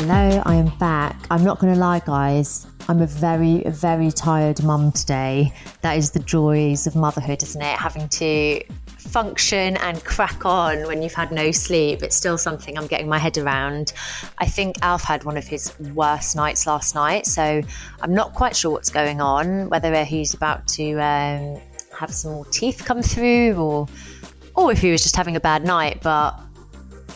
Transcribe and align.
hello, 0.00 0.40
I 0.46 0.54
am 0.54 0.68
back. 0.78 1.16
I'm 1.28 1.42
not 1.42 1.58
going 1.58 1.74
to 1.74 1.80
lie, 1.80 1.98
guys. 1.98 2.68
I'm 2.88 3.02
a 3.02 3.06
very, 3.06 3.64
very 3.66 4.12
tired 4.12 4.62
mum 4.62 4.92
today. 4.92 5.52
That 5.80 5.98
is 5.98 6.12
the 6.12 6.20
joys 6.20 6.86
of 6.86 6.94
motherhood, 6.94 7.42
isn't 7.42 7.60
it? 7.60 7.76
Having 7.76 8.08
to 8.10 8.62
function 8.86 9.76
and 9.78 10.04
crack 10.04 10.46
on 10.46 10.86
when 10.86 11.02
you've 11.02 11.14
had 11.14 11.32
no 11.32 11.50
sleep. 11.50 12.04
It's 12.04 12.14
still 12.14 12.38
something 12.38 12.78
I'm 12.78 12.86
getting 12.86 13.08
my 13.08 13.18
head 13.18 13.38
around. 13.38 13.92
I 14.38 14.46
think 14.46 14.76
Alf 14.82 15.02
had 15.02 15.24
one 15.24 15.36
of 15.36 15.48
his 15.48 15.76
worst 15.80 16.36
nights 16.36 16.64
last 16.64 16.94
night, 16.94 17.26
so 17.26 17.60
I'm 18.00 18.14
not 18.14 18.34
quite 18.34 18.54
sure 18.54 18.70
what's 18.70 18.90
going 18.90 19.20
on, 19.20 19.68
whether 19.68 20.04
he's 20.04 20.32
about 20.32 20.68
to 20.68 20.92
um, 20.92 21.60
have 21.98 22.14
some 22.14 22.34
more 22.34 22.44
teeth 22.44 22.84
come 22.84 23.02
through 23.02 23.54
or, 23.54 23.88
or 24.54 24.70
if 24.70 24.80
he 24.80 24.92
was 24.92 25.02
just 25.02 25.16
having 25.16 25.34
a 25.34 25.40
bad 25.40 25.64
night, 25.64 26.02
but 26.04 26.38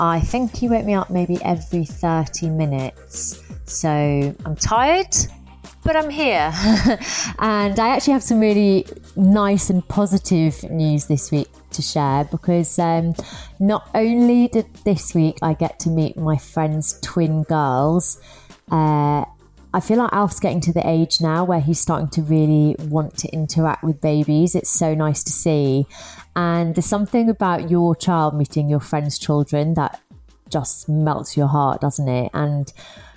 I 0.00 0.20
think 0.20 0.56
he 0.56 0.68
woke 0.68 0.84
me 0.84 0.94
up 0.94 1.10
maybe 1.10 1.38
every 1.44 1.84
30 1.84 2.50
minutes. 2.50 3.42
So 3.66 3.88
I'm 4.44 4.56
tired, 4.56 5.14
but 5.84 5.96
I'm 5.96 6.10
here. 6.10 6.52
and 7.38 7.78
I 7.78 7.88
actually 7.88 8.14
have 8.14 8.22
some 8.22 8.40
really 8.40 8.86
nice 9.16 9.70
and 9.70 9.86
positive 9.88 10.62
news 10.70 11.06
this 11.06 11.30
week 11.30 11.48
to 11.72 11.82
share 11.82 12.24
because 12.24 12.78
um, 12.78 13.14
not 13.58 13.88
only 13.94 14.48
did 14.48 14.72
this 14.84 15.14
week 15.14 15.38
I 15.42 15.54
get 15.54 15.78
to 15.80 15.90
meet 15.90 16.16
my 16.16 16.36
friend's 16.36 16.98
twin 17.00 17.42
girls, 17.44 18.20
uh, 18.70 19.24
I 19.74 19.80
feel 19.80 19.96
like 19.96 20.12
Alf's 20.12 20.38
getting 20.38 20.60
to 20.62 20.72
the 20.72 20.86
age 20.86 21.20
now 21.20 21.44
where 21.44 21.60
he's 21.60 21.80
starting 21.80 22.08
to 22.10 22.22
really 22.22 22.76
want 22.88 23.16
to 23.18 23.28
interact 23.28 23.82
with 23.82 24.02
babies. 24.02 24.54
It's 24.54 24.70
so 24.70 24.94
nice 24.94 25.22
to 25.24 25.32
see. 25.32 25.86
And 26.34 26.74
there's 26.74 26.86
something 26.86 27.28
about 27.28 27.70
your 27.70 27.94
child 27.94 28.34
meeting 28.34 28.68
your 28.68 28.80
friend's 28.80 29.18
children 29.18 29.74
that 29.74 30.00
just 30.48 30.88
melts 30.88 31.36
your 31.36 31.48
heart, 31.48 31.80
doesn't 31.80 32.08
it? 32.08 32.30
And 32.32 32.72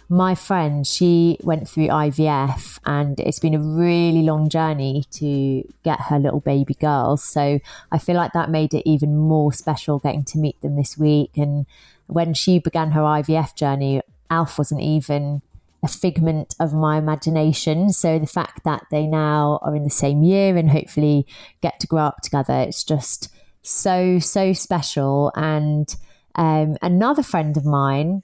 my 0.07 0.35
friend, 0.35 0.85
she 0.85 1.37
went 1.43 1.67
through 1.67 1.87
IVF 1.87 2.79
and 2.85 3.19
it's 3.19 3.39
been 3.39 3.55
a 3.55 3.59
really 3.59 4.21
long 4.21 4.49
journey 4.49 5.05
to 5.11 5.63
get 5.83 5.99
her 6.01 6.19
little 6.19 6.41
baby 6.41 6.75
girls. 6.75 7.23
So 7.23 7.59
I 7.91 7.97
feel 7.97 8.15
like 8.15 8.33
that 8.33 8.49
made 8.49 8.73
it 8.73 8.87
even 8.87 9.17
more 9.17 9.51
special 9.51 9.99
getting 9.99 10.23
to 10.25 10.37
meet 10.37 10.61
them 10.61 10.75
this 10.75 10.97
week. 10.97 11.31
And 11.37 11.65
when 12.07 12.33
she 12.33 12.59
began 12.59 12.91
her 12.91 13.01
IVF 13.01 13.55
journey, 13.55 14.01
Alf 14.29 14.57
wasn't 14.57 14.81
even 14.81 15.41
a 15.85 15.87
figment 15.87 16.55
of 16.59 16.73
my 16.73 16.97
imagination. 16.97 17.91
So 17.91 18.17
the 18.17 18.25
fact 18.25 18.63
that 18.65 18.83
they 18.89 19.05
now 19.05 19.59
are 19.61 19.75
in 19.75 19.83
the 19.83 19.89
same 19.89 20.23
year 20.23 20.57
and 20.57 20.69
hopefully 20.69 21.27
get 21.61 21.79
to 21.79 21.87
grow 21.87 22.01
up 22.01 22.21
together, 22.23 22.55
it's 22.55 22.83
just 22.83 23.29
so, 23.61 24.17
so 24.17 24.51
special. 24.51 25.31
And 25.35 25.95
um, 26.33 26.75
another 26.81 27.21
friend 27.21 27.55
of 27.55 27.65
mine 27.65 28.23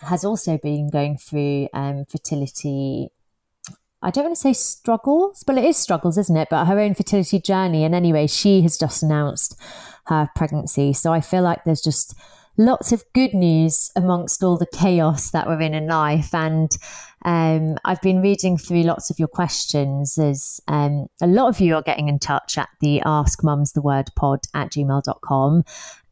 has 0.00 0.24
also 0.24 0.58
been 0.58 0.90
going 0.90 1.18
through 1.18 1.68
um, 1.72 2.04
fertility. 2.04 3.10
I 4.02 4.10
don't 4.10 4.24
want 4.24 4.36
to 4.36 4.40
say 4.40 4.52
struggles, 4.52 5.44
but 5.46 5.56
it 5.56 5.64
is 5.64 5.76
struggles, 5.76 6.18
isn't 6.18 6.36
it? 6.36 6.48
But 6.50 6.66
her 6.66 6.80
own 6.80 6.94
fertility 6.94 7.40
journey. 7.40 7.84
And 7.84 7.94
anyway, 7.94 8.26
she 8.26 8.60
has 8.62 8.76
just 8.76 9.04
announced 9.04 9.58
her 10.06 10.28
pregnancy. 10.34 10.92
So 10.92 11.12
I 11.12 11.20
feel 11.20 11.42
like 11.42 11.62
there's 11.64 11.80
just 11.80 12.14
lots 12.56 12.92
of 12.92 13.04
good 13.12 13.34
news 13.34 13.90
amongst 13.96 14.42
all 14.42 14.56
the 14.56 14.66
chaos 14.66 15.30
that 15.30 15.46
we're 15.46 15.60
in 15.60 15.74
in 15.74 15.86
life. 15.86 16.34
And 16.34 16.76
um, 17.24 17.76
I've 17.84 18.00
been 18.00 18.22
reading 18.22 18.56
through 18.56 18.82
lots 18.82 19.10
of 19.10 19.18
your 19.18 19.28
questions 19.28 20.18
as 20.18 20.60
um, 20.68 21.08
a 21.20 21.26
lot 21.26 21.48
of 21.48 21.60
you 21.60 21.74
are 21.74 21.82
getting 21.82 22.08
in 22.08 22.18
touch 22.18 22.56
at 22.56 22.68
the 22.80 23.02
Ask 23.04 23.42
Mums 23.42 23.72
the 23.72 23.82
Word 23.82 24.10
pod 24.16 24.40
at 24.54 24.70
gmail.com. 24.70 25.64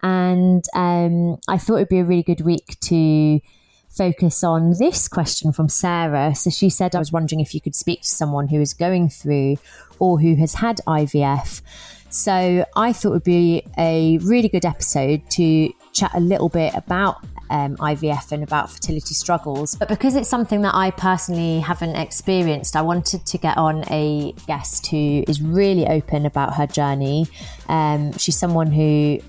And 0.03 0.65
um, 0.75 1.39
I 1.49 1.59
thought 1.59 1.77
it'd 1.77 1.89
be 1.89 2.01
a 2.01 2.05
really 2.05 2.23
good 2.23 2.43
week 2.43 2.79
to 2.81 3.41
focus 3.89 4.43
on 4.43 4.75
this 4.79 5.09
question 5.09 5.53
from 5.53 5.69
Sarah. 5.69 6.35
So 6.35 6.51
she 6.51 6.69
said, 6.69 6.95
I 6.95 6.99
was 6.99 7.13
wondering 7.13 7.41
if 7.41 7.55
you 7.55 7.61
could 7.61 7.77
speak 7.77 8.03
to 8.03 8.09
someone 8.09 8.49
who 8.49 8.61
is 8.61 8.75
going 8.75 9.09
through 9.09 9.57
or 9.99 10.21
who 10.21 10.35
has 10.37 10.55
had 10.55 10.81
IVF. 10.87 11.63
So 12.11 12.67
I 12.77 12.93
thought 12.93 13.09
it 13.09 13.13
would 13.13 13.25
be 13.25 13.65
a 13.79 14.19
really 14.19 14.49
good 14.49 14.65
episode 14.65 15.29
to 15.31 15.73
chat 15.95 16.11
a 16.15 16.21
little 16.21 16.49
bit 16.49 16.75
about 16.75 17.25
um, 17.51 17.77
IVF 17.77 18.33
and 18.33 18.43
about 18.43 18.71
fertility 18.71 19.15
struggles. 19.15 19.75
But 19.77 19.89
because 19.89 20.17
it's 20.17 20.29
something 20.29 20.63
that 20.63 20.75
I 20.75 20.91
personally 20.91 21.61
haven't 21.61 21.97
experienced, 21.97 22.77
I 22.77 22.83
wanted 22.83 23.25
to 23.27 23.39
get 23.39 23.57
on 23.57 23.85
a 23.91 24.33
guest 24.47 24.87
who 24.89 25.25
is 25.29 25.41
really 25.41 25.87
open 25.87 26.27
about 26.27 26.55
her 26.55 26.67
journey. 26.67 27.27
Um, 27.69 28.13
she's 28.19 28.37
someone 28.37 28.71
who 28.73 29.21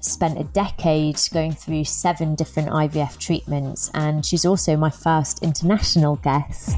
spent 0.00 0.38
a 0.38 0.44
decade 0.44 1.20
going 1.32 1.52
through 1.52 1.84
seven 1.84 2.34
different 2.34 2.70
IVF 2.70 3.18
treatments, 3.18 3.90
and 3.94 4.24
she's 4.24 4.44
also 4.44 4.76
my 4.76 4.90
first 4.90 5.42
international 5.42 6.16
guest. 6.16 6.76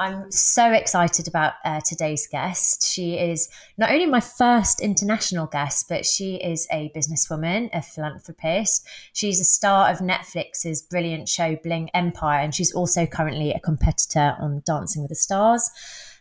I'm 0.00 0.32
so 0.32 0.72
excited 0.72 1.28
about 1.28 1.52
uh, 1.62 1.82
today's 1.84 2.26
guest. 2.26 2.90
She 2.90 3.18
is 3.18 3.50
not 3.76 3.90
only 3.90 4.06
my 4.06 4.20
first 4.20 4.80
international 4.80 5.44
guest, 5.44 5.90
but 5.90 6.06
she 6.06 6.36
is 6.36 6.66
a 6.72 6.90
businesswoman, 6.96 7.68
a 7.74 7.82
philanthropist. 7.82 8.88
She's 9.12 9.42
a 9.42 9.44
star 9.44 9.90
of 9.90 9.98
Netflix's 9.98 10.80
brilliant 10.80 11.28
show 11.28 11.54
Bling 11.56 11.90
Empire, 11.92 12.40
and 12.40 12.54
she's 12.54 12.72
also 12.72 13.04
currently 13.04 13.52
a 13.52 13.60
competitor 13.60 14.36
on 14.40 14.62
Dancing 14.64 15.02
with 15.02 15.10
the 15.10 15.16
Stars. 15.16 15.70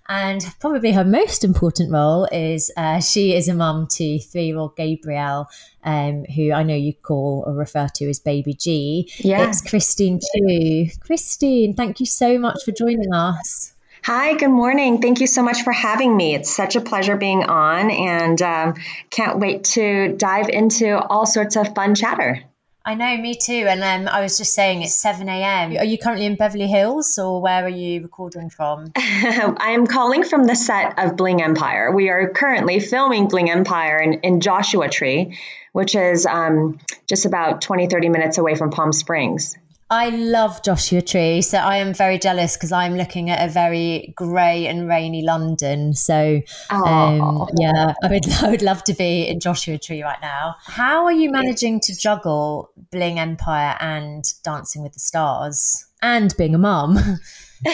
And 0.10 0.44
probably 0.60 0.92
her 0.94 1.06
most 1.06 1.44
important 1.44 1.92
role 1.92 2.28
is 2.32 2.72
uh, 2.76 3.00
she 3.00 3.36
is 3.36 3.48
a 3.48 3.54
mum 3.54 3.86
to 3.92 4.20
three 4.20 4.46
year 4.46 4.58
old 4.58 4.76
Gabriel, 4.76 5.48
um, 5.84 6.26
who 6.36 6.52
I 6.52 6.64
know 6.64 6.76
you 6.76 6.96
call 6.96 7.44
or 7.46 7.54
refer 7.54 7.88
to 7.96 8.10
as 8.10 8.20
Baby 8.20 8.56
G. 8.56 9.12
Yeah. 9.20 9.48
It's 9.48 9.62
Christine 9.62 10.20
Chiu. 10.20 10.90
Christine, 11.00 11.76
thank 11.76 12.00
you 12.00 12.08
so 12.08 12.40
much 12.40 12.64
for 12.66 12.72
joining 12.72 13.14
us. 13.14 13.74
Hi, 14.04 14.34
good 14.36 14.50
morning. 14.50 15.02
Thank 15.02 15.20
you 15.20 15.28
so 15.28 15.44
much 15.44 15.62
for 15.62 15.74
having 15.74 16.16
me. 16.18 16.34
It's 16.34 16.50
such 16.50 16.76
a 16.76 16.82
pleasure 16.82 17.18
being 17.18 17.44
on 17.44 17.92
and 17.92 18.42
um, 18.42 18.74
can't 19.12 19.38
wait 19.38 19.66
to 19.66 20.16
dive 20.16 20.50
into 20.50 20.98
all 20.98 21.28
sorts 21.28 21.56
of 21.56 21.76
fun 21.76 21.94
chatter. 21.94 22.44
I 22.90 22.96
know, 22.96 23.16
me 23.18 23.36
too. 23.36 23.68
And 23.70 23.84
um, 23.84 24.12
I 24.12 24.22
was 24.22 24.40
just 24.40 24.56
saying 24.56 24.82
it's 24.82 24.96
7 24.96 25.30
a.m. 25.30 25.78
Are 25.78 25.86
you 25.86 26.00
currently 26.00 26.26
in 26.26 26.36
Beverly 26.36 26.66
Hills 26.66 27.20
or 27.20 27.40
where 27.40 27.64
are 27.64 27.70
you 27.70 28.02
recording 28.02 28.50
from? 28.50 28.92
I 28.96 29.74
am 29.76 29.86
calling 29.86 30.24
from 30.24 30.48
the 30.48 30.56
set 30.56 30.98
of 30.98 31.16
Bling 31.16 31.40
Empire. 31.40 31.94
We 31.94 32.10
are 32.10 32.30
currently 32.30 32.80
filming 32.80 33.28
Bling 33.28 33.52
Empire 33.52 33.98
in, 33.98 34.14
in 34.22 34.42
Joshua 34.42 34.90
Tree, 34.90 35.38
which 35.72 35.94
is 35.94 36.26
um, 36.26 36.80
just 37.06 37.28
about 37.28 37.62
20, 37.62 37.86
30 37.86 38.10
minutes 38.10 38.40
away 38.40 38.56
from 38.56 38.72
Palm 38.72 38.92
Springs. 38.92 39.56
I 39.92 40.10
love 40.10 40.62
Joshua 40.64 41.02
Tree. 41.02 41.42
So 41.42 41.58
I 41.58 41.78
am 41.78 41.94
very 41.94 42.20
jealous 42.20 42.56
because 42.56 42.72
I'm 42.72 42.96
looking 42.96 43.32
at 43.32 43.48
a 43.48 43.52
very 43.52 44.14
grey 44.16 44.68
and 44.68 44.88
rainy 44.88 45.24
London. 45.24 45.94
So 45.94 46.42
um, 46.70 47.48
yeah, 47.58 47.94
I 48.04 48.08
would, 48.08 48.32
I 48.44 48.52
would 48.52 48.62
love 48.62 48.84
to 48.86 48.94
be 48.94 49.28
in 49.28 49.40
Joshua 49.40 49.80
Tree 49.80 50.04
right 50.04 50.22
now. 50.22 50.56
How 50.64 51.06
are 51.06 51.12
you 51.12 51.32
managing 51.32 51.80
to 51.82 51.98
juggle 51.98 52.72
Bling 52.92 53.20
Empire 53.20 53.76
and 53.80 54.24
Dancing 54.44 54.84
with 54.84 54.94
the 54.94 55.00
Stars 55.00 55.86
and 56.02 56.36
being 56.38 56.54
a 56.54 56.60
mum? 56.60 57.00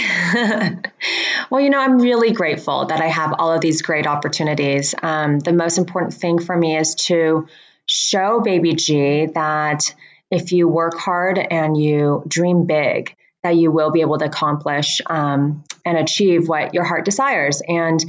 well, 1.51 1.61
you 1.61 1.69
know, 1.69 1.79
I'm 1.79 1.99
really 1.99 2.31
grateful 2.31 2.87
that 2.87 3.01
I 3.01 3.07
have 3.07 3.35
all 3.37 3.53
of 3.53 3.61
these 3.61 3.81
great 3.81 4.07
opportunities. 4.07 4.95
Um, 5.01 5.39
the 5.39 5.53
most 5.53 5.77
important 5.77 6.13
thing 6.13 6.39
for 6.39 6.57
me 6.57 6.77
is 6.77 6.95
to 6.95 7.47
show 7.85 8.41
Baby 8.41 8.73
G 8.73 9.27
that 9.35 9.93
if 10.31 10.51
you 10.51 10.67
work 10.67 10.97
hard 10.97 11.37
and 11.37 11.77
you 11.77 12.23
dream 12.27 12.65
big, 12.65 13.15
that 13.43 13.55
you 13.55 13.71
will 13.71 13.91
be 13.91 14.01
able 14.01 14.17
to 14.17 14.25
accomplish 14.25 15.01
um, 15.05 15.63
and 15.85 15.97
achieve 15.97 16.49
what 16.49 16.73
your 16.73 16.83
heart 16.83 17.05
desires. 17.05 17.61
And, 17.67 18.03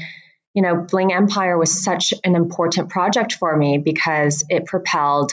you 0.55 0.63
know, 0.63 0.77
Bling 0.77 1.13
Empire 1.13 1.59
was 1.59 1.85
such 1.85 2.15
an 2.25 2.35
important 2.35 2.89
project 2.89 3.35
for 3.35 3.55
me 3.55 3.79
because 3.79 4.45
it 4.49 4.65
propelled, 4.65 5.33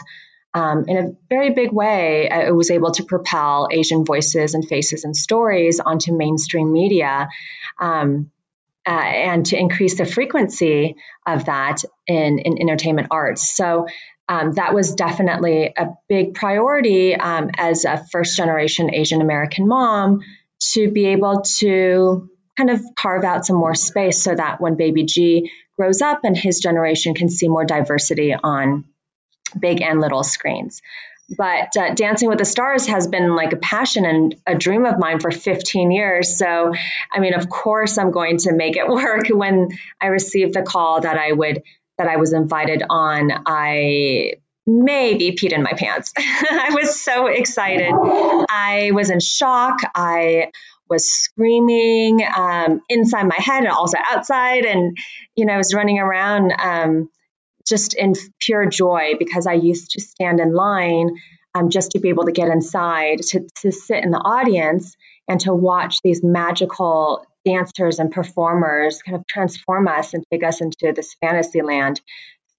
um, 0.53 0.85
in 0.87 0.97
a 0.97 1.11
very 1.29 1.51
big 1.51 1.71
way, 1.71 2.27
it 2.29 2.53
was 2.53 2.69
able 2.69 2.91
to 2.91 3.03
propel 3.03 3.69
Asian 3.71 4.03
voices 4.03 4.53
and 4.53 4.67
faces 4.67 5.05
and 5.05 5.15
stories 5.15 5.79
onto 5.79 6.15
mainstream 6.15 6.73
media. 6.73 7.29
Um, 7.79 8.29
uh, 8.85 8.89
and 8.89 9.45
to 9.45 9.57
increase 9.57 9.97
the 9.97 10.05
frequency 10.05 10.97
of 11.25 11.45
that 11.45 11.77
in, 12.05 12.39
in 12.39 12.59
entertainment 12.59 13.07
arts. 13.11 13.55
So 13.55 13.87
um, 14.29 14.53
that 14.53 14.73
was 14.73 14.95
definitely 14.95 15.73
a 15.75 15.89
big 16.07 16.33
priority 16.33 17.15
um, 17.15 17.51
as 17.57 17.85
a 17.85 18.03
first 18.11 18.37
generation 18.37 18.93
Asian 18.93 19.21
American 19.21 19.67
mom 19.67 20.21
to 20.71 20.89
be 20.89 21.07
able 21.07 21.41
to 21.57 22.29
kind 22.55 22.69
of 22.69 22.81
carve 22.95 23.23
out 23.23 23.45
some 23.45 23.57
more 23.57 23.75
space 23.75 24.21
so 24.21 24.33
that 24.33 24.61
when 24.61 24.75
baby 24.75 25.03
G 25.03 25.51
grows 25.77 26.01
up 26.01 26.21
and 26.23 26.37
his 26.37 26.59
generation 26.59 27.15
can 27.15 27.29
see 27.29 27.47
more 27.47 27.65
diversity 27.65 28.33
on 28.33 28.85
big 29.59 29.81
and 29.81 29.99
little 29.99 30.23
screens. 30.23 30.81
But 31.37 31.75
uh, 31.77 31.93
Dancing 31.93 32.29
with 32.29 32.37
the 32.37 32.45
Stars 32.45 32.85
has 32.87 33.07
been 33.07 33.35
like 33.35 33.53
a 33.53 33.57
passion 33.57 34.05
and 34.05 34.35
a 34.45 34.55
dream 34.55 34.85
of 34.85 34.99
mine 34.99 35.19
for 35.19 35.31
15 35.31 35.91
years. 35.91 36.37
So, 36.37 36.73
I 37.11 37.19
mean, 37.19 37.33
of 37.33 37.49
course, 37.49 37.97
I'm 37.97 38.11
going 38.11 38.37
to 38.39 38.53
make 38.53 38.75
it 38.75 38.87
work. 38.87 39.27
When 39.29 39.69
I 40.01 40.07
received 40.07 40.53
the 40.53 40.63
call 40.63 41.01
that 41.01 41.17
I 41.17 41.31
would 41.31 41.63
that 41.97 42.07
I 42.07 42.17
was 42.17 42.33
invited 42.33 42.83
on, 42.89 43.31
I 43.45 44.33
maybe 44.65 45.31
peed 45.31 45.51
in 45.51 45.63
my 45.63 45.73
pants. 45.73 46.13
I 46.17 46.71
was 46.73 47.01
so 47.01 47.27
excited. 47.27 47.91
I 47.91 48.91
was 48.93 49.09
in 49.09 49.19
shock. 49.19 49.79
I 49.93 50.51
was 50.89 51.09
screaming 51.11 52.21
um, 52.35 52.81
inside 52.89 53.27
my 53.27 53.37
head 53.37 53.63
and 53.63 53.73
also 53.73 53.97
outside. 54.05 54.65
And, 54.65 54.97
you 55.35 55.45
know, 55.45 55.53
I 55.53 55.57
was 55.57 55.73
running 55.73 55.99
around 55.99 56.53
um, 56.57 57.09
just 57.67 57.93
in 57.93 58.13
pure 58.39 58.65
joy 58.67 59.13
because 59.17 59.47
I 59.47 59.53
used 59.53 59.91
to 59.91 60.01
stand 60.01 60.39
in 60.39 60.53
line 60.53 61.11
um, 61.55 61.69
just 61.69 61.91
to 61.91 61.99
be 61.99 62.09
able 62.09 62.25
to 62.25 62.31
get 62.31 62.47
inside, 62.47 63.19
to, 63.29 63.47
to 63.61 63.71
sit 63.71 64.03
in 64.03 64.11
the 64.11 64.17
audience 64.17 64.95
and 65.27 65.39
to 65.41 65.53
watch 65.53 66.01
these 66.03 66.23
magical 66.23 67.25
dancers 67.45 67.99
and 67.99 68.11
performers 68.11 69.01
kind 69.01 69.15
of 69.15 69.25
transform 69.27 69.87
us 69.87 70.13
and 70.13 70.23
take 70.31 70.43
us 70.43 70.61
into 70.61 70.93
this 70.93 71.15
fantasy 71.21 71.61
land 71.61 72.01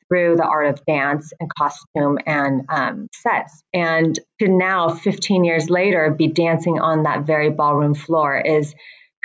through 0.09 0.37
the 0.37 0.45
art 0.45 0.67
of 0.67 0.85
dance 0.85 1.33
and 1.41 1.51
costume 1.55 2.19
and 2.27 2.67
um, 2.69 3.09
sets. 3.13 3.63
And 3.73 4.19
to 4.41 4.49
now, 4.49 4.91
15 4.91 5.45
years 5.45 5.71
later, 5.71 6.11
be 6.11 6.29
dancing 6.29 6.79
on 6.79 7.05
that 7.05 7.27
very 7.27 7.51
ballroom 7.51 7.95
floor 7.95 8.39
is 8.39 8.75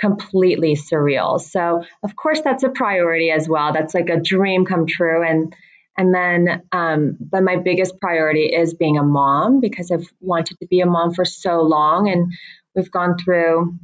completely 0.00 0.74
surreal. 0.74 1.40
So, 1.40 1.84
of 2.02 2.16
course, 2.16 2.40
that's 2.40 2.64
a 2.64 2.70
priority 2.70 3.30
as 3.30 3.48
well. 3.48 3.72
That's 3.72 3.94
like 3.94 4.08
a 4.08 4.20
dream 4.20 4.64
come 4.64 4.86
true. 4.86 5.22
And 5.22 5.54
and 5.98 6.14
then, 6.14 6.62
um, 6.72 7.18
but 7.20 7.42
my 7.42 7.56
biggest 7.56 8.00
priority 8.00 8.46
is 8.46 8.72
being 8.72 8.96
a 8.96 9.02
mom 9.02 9.60
because 9.60 9.90
I've 9.90 10.06
wanted 10.20 10.58
to 10.60 10.66
be 10.66 10.80
a 10.80 10.86
mom 10.86 11.12
for 11.12 11.26
so 11.26 11.60
long, 11.60 12.08
and 12.08 12.32
we've 12.74 12.90
gone 12.90 13.18
through 13.18 13.74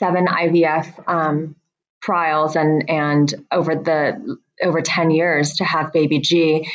seven 0.00 0.26
IVF 0.26 1.08
um, 1.08 1.54
trials 2.02 2.56
and 2.56 2.90
and 2.90 3.32
over 3.52 3.76
the 3.76 4.38
over 4.62 4.80
10 4.82 5.10
years 5.10 5.54
to 5.54 5.64
have 5.64 5.92
baby 5.92 6.18
G. 6.18 6.68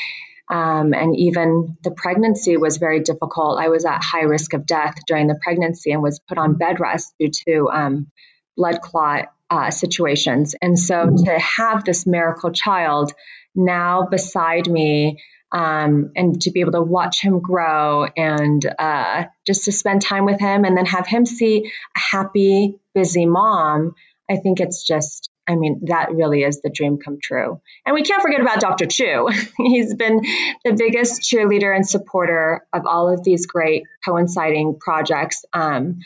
Um, 0.50 0.94
and 0.94 1.16
even 1.18 1.78
the 1.84 1.90
pregnancy 1.90 2.56
was 2.56 2.78
very 2.78 3.00
difficult. 3.00 3.60
I 3.60 3.70
was 3.70 3.84
at 3.84 4.04
high 4.04 4.24
risk 4.24 4.54
of 4.54 4.68
death 4.68 4.96
during 5.08 5.28
the 5.28 5.40
pregnancy 5.44 5.92
and 5.92 6.04
was 6.04 6.20
put 6.20 6.38
on 6.38 6.54
bed 6.54 6.80
rest 6.80 7.14
due 7.20 7.32
to 7.48 7.70
um, 7.70 8.12
blood 8.56 8.80
clot 8.82 9.34
uh, 9.50 9.72
situations. 9.72 10.56
And 10.62 10.78
so 10.78 11.10
to 11.26 11.40
have 11.40 11.84
this 11.84 12.06
miracle 12.06 12.52
child 12.52 13.12
now 13.56 14.08
beside 14.10 14.70
me 14.70 15.20
um, 15.52 16.12
and 16.16 16.42
to 16.42 16.52
be 16.52 16.62
able 16.62 16.74
to 16.74 16.82
watch 16.82 17.22
him 17.22 17.40
grow 17.40 18.06
and 18.06 18.66
uh, 18.78 19.26
just 19.46 19.66
to 19.66 19.72
spend 19.72 20.02
time 20.02 20.26
with 20.26 20.40
him 20.40 20.66
and 20.66 20.76
then 20.76 20.86
have 20.86 21.08
him 21.08 21.26
see 21.26 21.72
a 21.96 22.00
happy, 22.00 22.80
busy 22.94 23.26
mom, 23.26 23.96
I 24.30 24.38
think 24.38 24.60
it's 24.60 24.86
just, 24.86 25.30
I 25.48 25.56
mean, 25.56 25.82
that 25.86 26.12
really 26.12 26.44
is 26.44 26.62
the 26.62 26.70
dream 26.70 26.98
come 26.98 27.20
true. 27.22 27.62
And 27.86 27.94
we 27.94 28.04
can't 28.04 28.22
forget 28.22 28.42
about 28.42 28.60
Dr. 28.60 28.88
Chiu. 28.88 29.30
He's 29.58 29.94
been 29.94 30.22
the 30.64 30.74
biggest 30.74 31.22
cheerleader 31.22 31.76
and 31.76 31.88
supporter 31.88 32.66
of 32.74 32.86
all 32.88 33.14
of 33.14 33.24
these 33.24 33.46
great 33.46 33.84
coinciding 34.04 34.80
projects. 34.80 35.46
Um, 35.54 36.00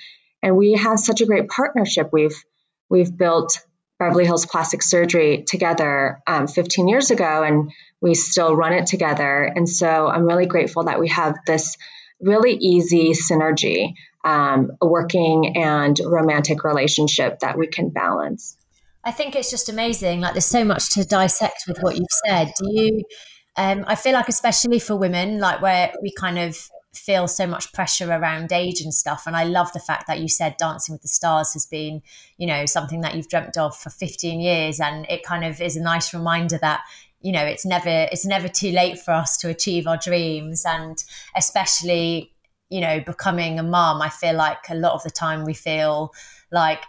and 0.43 0.57
we 0.57 0.73
have 0.73 0.99
such 0.99 1.21
a 1.21 1.25
great 1.25 1.47
partnership. 1.47 2.09
We've 2.11 2.35
we've 2.89 3.15
built 3.15 3.59
Beverly 3.99 4.25
Hills 4.25 4.45
Plastic 4.45 4.81
Surgery 4.81 5.43
together 5.45 6.21
um, 6.25 6.47
15 6.47 6.87
years 6.87 7.11
ago, 7.11 7.43
and 7.43 7.71
we 8.01 8.15
still 8.15 8.55
run 8.55 8.73
it 8.73 8.87
together. 8.87 9.43
And 9.43 9.67
so 9.67 10.07
I'm 10.07 10.23
really 10.23 10.45
grateful 10.45 10.85
that 10.85 10.99
we 10.99 11.09
have 11.09 11.35
this 11.45 11.77
really 12.21 12.53
easy 12.53 13.11
synergy, 13.11 13.93
um, 14.23 14.71
working 14.81 15.57
and 15.57 15.99
romantic 16.03 16.63
relationship 16.63 17.39
that 17.39 17.57
we 17.57 17.67
can 17.67 17.89
balance. 17.89 18.55
I 19.03 19.11
think 19.11 19.35
it's 19.35 19.51
just 19.51 19.69
amazing. 19.69 20.21
Like, 20.21 20.33
there's 20.33 20.45
so 20.45 20.63
much 20.63 20.91
to 20.91 21.05
dissect 21.05 21.63
with 21.67 21.79
what 21.79 21.97
you've 21.97 22.07
said. 22.25 22.51
Do 22.57 22.71
you? 22.71 23.03
Um, 23.57 23.83
I 23.87 23.95
feel 23.95 24.13
like, 24.13 24.29
especially 24.29 24.79
for 24.79 24.95
women, 24.95 25.39
like 25.39 25.61
where 25.61 25.91
we 26.01 26.13
kind 26.17 26.39
of 26.39 26.57
feel 26.93 27.27
so 27.27 27.45
much 27.45 27.71
pressure 27.71 28.11
around 28.11 28.51
age 28.51 28.81
and 28.81 28.93
stuff. 28.93 29.23
And 29.25 29.35
I 29.35 29.43
love 29.43 29.71
the 29.73 29.79
fact 29.79 30.07
that 30.07 30.19
you 30.19 30.27
said 30.27 30.57
Dancing 30.57 30.93
with 30.93 31.01
the 31.01 31.07
Stars 31.07 31.53
has 31.53 31.65
been, 31.65 32.01
you 32.37 32.47
know, 32.47 32.65
something 32.65 33.01
that 33.01 33.15
you've 33.15 33.29
dreamt 33.29 33.57
of 33.57 33.75
for 33.75 33.89
15 33.89 34.39
years. 34.39 34.79
And 34.79 35.05
it 35.09 35.23
kind 35.23 35.45
of 35.45 35.61
is 35.61 35.75
a 35.75 35.81
nice 35.81 36.13
reminder 36.13 36.57
that, 36.59 36.81
you 37.21 37.31
know, 37.31 37.43
it's 37.43 37.65
never 37.65 38.07
it's 38.11 38.25
never 38.25 38.47
too 38.47 38.71
late 38.71 38.99
for 38.99 39.11
us 39.11 39.37
to 39.37 39.49
achieve 39.49 39.85
our 39.87 39.97
dreams. 39.97 40.65
And 40.65 41.03
especially, 41.35 42.33
you 42.69 42.81
know, 42.81 42.99
becoming 43.01 43.59
a 43.59 43.63
mom 43.63 44.01
I 44.01 44.09
feel 44.09 44.35
like 44.35 44.69
a 44.69 44.75
lot 44.75 44.93
of 44.93 45.03
the 45.03 45.11
time 45.11 45.45
we 45.45 45.53
feel 45.53 46.11
like 46.51 46.83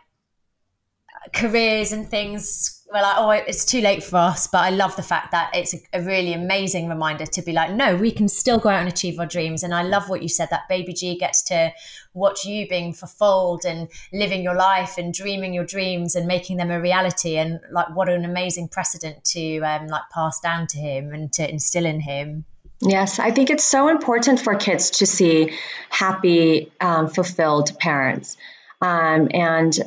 careers 1.35 1.93
and 1.93 2.09
things 2.09 2.80
we're 2.93 3.03
like, 3.03 3.17
oh, 3.19 3.31
it's 3.31 3.65
too 3.65 3.81
late 3.81 4.03
for 4.03 4.17
us. 4.17 4.47
But 4.47 4.59
I 4.59 4.71
love 4.71 4.97
the 4.97 5.03
fact 5.03 5.31
that 5.31 5.51
it's 5.55 5.75
a, 5.93 6.03
really 6.03 6.33
amazing 6.33 6.89
reminder 6.89 7.25
to 7.27 7.43
be 7.43 7.53
like, 7.53 7.73
no, 7.73 7.95
we 7.95 8.11
can 8.11 8.29
still 8.29 8.59
go 8.59 8.69
out 8.69 8.81
and 8.81 8.89
achieve 8.89 9.19
our 9.21 9.27
dreams. 9.27 9.63
And 9.63 9.73
I 9.73 9.83
love 9.83 10.09
what 10.09 10.23
you 10.23 10.29
said 10.29 10.49
that 10.51 10.69
Baby 10.69 10.93
G 10.93 11.17
gets 11.17 11.43
to 11.45 11.73
watch 12.15 12.45
you 12.45 12.69
being 12.69 12.93
fulfilled 12.93 13.65
and 13.65 13.89
living 14.13 14.43
your 14.43 14.57
life 14.57 14.99
and 14.99 15.15
dreaming 15.15 15.55
your 15.55 15.65
dreams 15.65 16.17
and 16.17 16.27
making 16.27 16.57
them 16.57 16.71
a 16.71 16.81
reality. 16.81 17.37
And 17.37 17.61
like, 17.71 17.95
what 17.95 18.09
an 18.09 18.25
amazing 18.25 18.69
precedent 18.69 19.25
to 19.27 19.61
um, 19.61 19.87
like 19.87 20.03
pass 20.13 20.41
down 20.41 20.67
to 20.69 20.79
him 20.79 21.13
and 21.13 21.33
to 21.35 21.49
instill 21.49 21.87
in 21.87 22.01
him. 22.01 22.45
Yes, 22.83 23.19
I 23.19 23.31
think 23.31 23.51
it's 23.51 23.65
so 23.65 23.89
important 23.89 24.41
for 24.41 24.55
kids 24.55 24.91
to 24.91 25.07
see 25.07 25.53
happy, 25.91 26.73
um, 26.81 27.09
fulfilled 27.09 27.79
parents. 27.79 28.37
Um, 28.81 29.29
and 29.33 29.79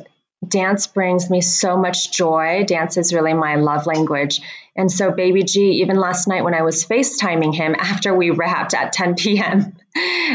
dance 0.48 0.86
brings 0.86 1.30
me 1.30 1.40
so 1.40 1.76
much 1.76 2.12
joy. 2.12 2.64
Dance 2.66 2.96
is 2.96 3.12
really 3.12 3.34
my 3.34 3.56
love 3.56 3.86
language. 3.86 4.40
And 4.76 4.90
so, 4.90 5.12
Baby 5.12 5.44
G, 5.44 5.82
even 5.82 5.96
last 5.96 6.26
night 6.26 6.44
when 6.44 6.54
I 6.54 6.62
was 6.62 6.84
FaceTiming 6.84 7.54
him 7.54 7.74
after 7.78 8.14
we 8.14 8.30
wrapped 8.30 8.74
at 8.74 8.92
10 8.92 9.14
p.m. 9.14 9.76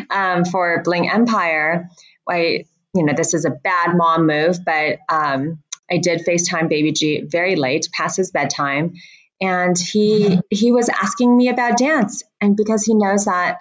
Um, 0.10 0.46
for 0.46 0.82
Bling 0.84 1.10
Empire, 1.10 1.89
I, 2.28 2.66
you 2.94 3.06
know, 3.06 3.13
this 3.16 3.34
is 3.34 3.46
a 3.46 3.50
bad 3.50 3.96
mom 3.96 4.28
move, 4.28 4.63
but 4.63 5.00
um, 5.10 5.62
I 5.92 5.98
did 5.98 6.25
FaceTime 6.25 6.70
Baby 6.70 6.92
G 6.92 7.22
very 7.22 7.56
late, 7.56 7.89
past 7.92 8.18
his 8.18 8.32
bedtime. 8.32 8.94
And 9.42 9.78
he 9.78 10.39
he 10.50 10.72
was 10.72 10.89
asking 10.89 11.36
me 11.36 11.48
about 11.48 11.78
dance. 11.78 12.24
And 12.42 12.58
because 12.58 12.84
he 12.84 12.94
knows 12.94 13.25
that 13.25 13.60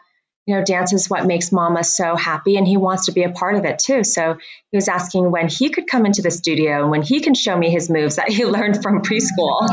you 0.48 0.54
know, 0.54 0.64
dance 0.64 0.94
is 0.94 1.10
what 1.10 1.26
makes 1.26 1.52
mama 1.52 1.84
so 1.84 2.16
happy 2.16 2.56
and 2.56 2.66
he 2.66 2.78
wants 2.78 3.04
to 3.04 3.12
be 3.12 3.22
a 3.22 3.28
part 3.28 3.56
of 3.56 3.66
it 3.66 3.78
too. 3.78 4.02
So 4.02 4.38
he 4.70 4.78
was 4.78 4.88
asking 4.88 5.30
when 5.30 5.46
he 5.46 5.68
could 5.68 5.86
come 5.86 6.06
into 6.06 6.22
the 6.22 6.30
studio 6.30 6.80
and 6.80 6.90
when 6.90 7.02
he 7.02 7.20
can 7.20 7.34
show 7.34 7.54
me 7.54 7.68
his 7.70 7.90
moves 7.90 8.16
that 8.16 8.30
he 8.30 8.44
learned 8.46 8.82
from 8.82 9.02
preschool. 9.02 9.68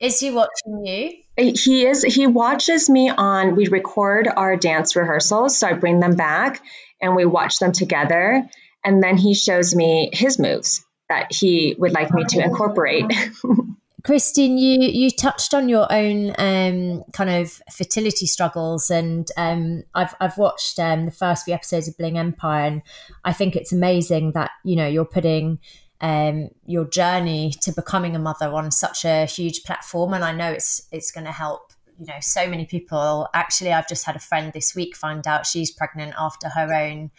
Is 0.00 0.20
he 0.20 0.30
watching 0.30 0.84
you? 0.84 1.52
He 1.54 1.86
is. 1.86 2.02
He 2.02 2.26
watches 2.26 2.90
me 2.90 3.08
on, 3.08 3.56
we 3.56 3.68
record 3.68 4.28
our 4.28 4.54
dance 4.58 4.96
rehearsals. 4.96 5.56
So 5.56 5.66
I 5.66 5.72
bring 5.72 5.98
them 5.98 6.14
back 6.14 6.60
and 7.00 7.16
we 7.16 7.24
watch 7.24 7.58
them 7.58 7.72
together. 7.72 8.46
And 8.84 9.02
then 9.02 9.16
he 9.16 9.32
shows 9.32 9.74
me 9.74 10.10
his 10.12 10.38
moves 10.38 10.84
that 11.08 11.32
he 11.32 11.74
would 11.78 11.92
like 11.92 12.12
me 12.12 12.24
to 12.28 12.44
incorporate. 12.44 13.06
Christine, 14.04 14.58
you 14.58 14.82
you 14.82 15.10
touched 15.10 15.54
on 15.54 15.70
your 15.70 15.90
own 15.90 16.34
um, 16.36 17.04
kind 17.12 17.30
of 17.30 17.62
fertility 17.72 18.26
struggles, 18.26 18.90
and 18.90 19.26
um, 19.38 19.84
I've 19.94 20.14
I've 20.20 20.36
watched 20.36 20.78
um, 20.78 21.06
the 21.06 21.10
first 21.10 21.46
few 21.46 21.54
episodes 21.54 21.88
of 21.88 21.96
Bling 21.96 22.18
Empire, 22.18 22.66
and 22.66 22.82
I 23.24 23.32
think 23.32 23.56
it's 23.56 23.72
amazing 23.72 24.32
that 24.32 24.50
you 24.62 24.76
know 24.76 24.86
you're 24.86 25.06
putting 25.06 25.58
um, 26.02 26.50
your 26.66 26.84
journey 26.84 27.54
to 27.62 27.72
becoming 27.72 28.14
a 28.14 28.18
mother 28.18 28.52
on 28.52 28.70
such 28.70 29.06
a 29.06 29.24
huge 29.24 29.64
platform, 29.64 30.12
and 30.12 30.22
I 30.22 30.32
know 30.32 30.52
it's 30.52 30.86
it's 30.92 31.10
going 31.10 31.24
to 31.24 31.32
help 31.32 31.72
you 31.98 32.06
know 32.06 32.20
so 32.20 32.48
many 32.48 32.66
people. 32.66 33.28
Actually, 33.34 33.72
I've 33.72 33.88
just 33.88 34.04
had 34.04 34.16
a 34.16 34.20
friend 34.20 34.52
this 34.52 34.74
week 34.74 34.96
find 34.96 35.26
out 35.26 35.46
she's 35.46 35.70
pregnant 35.70 36.14
after 36.18 36.48
her 36.48 36.72
own 36.74 37.10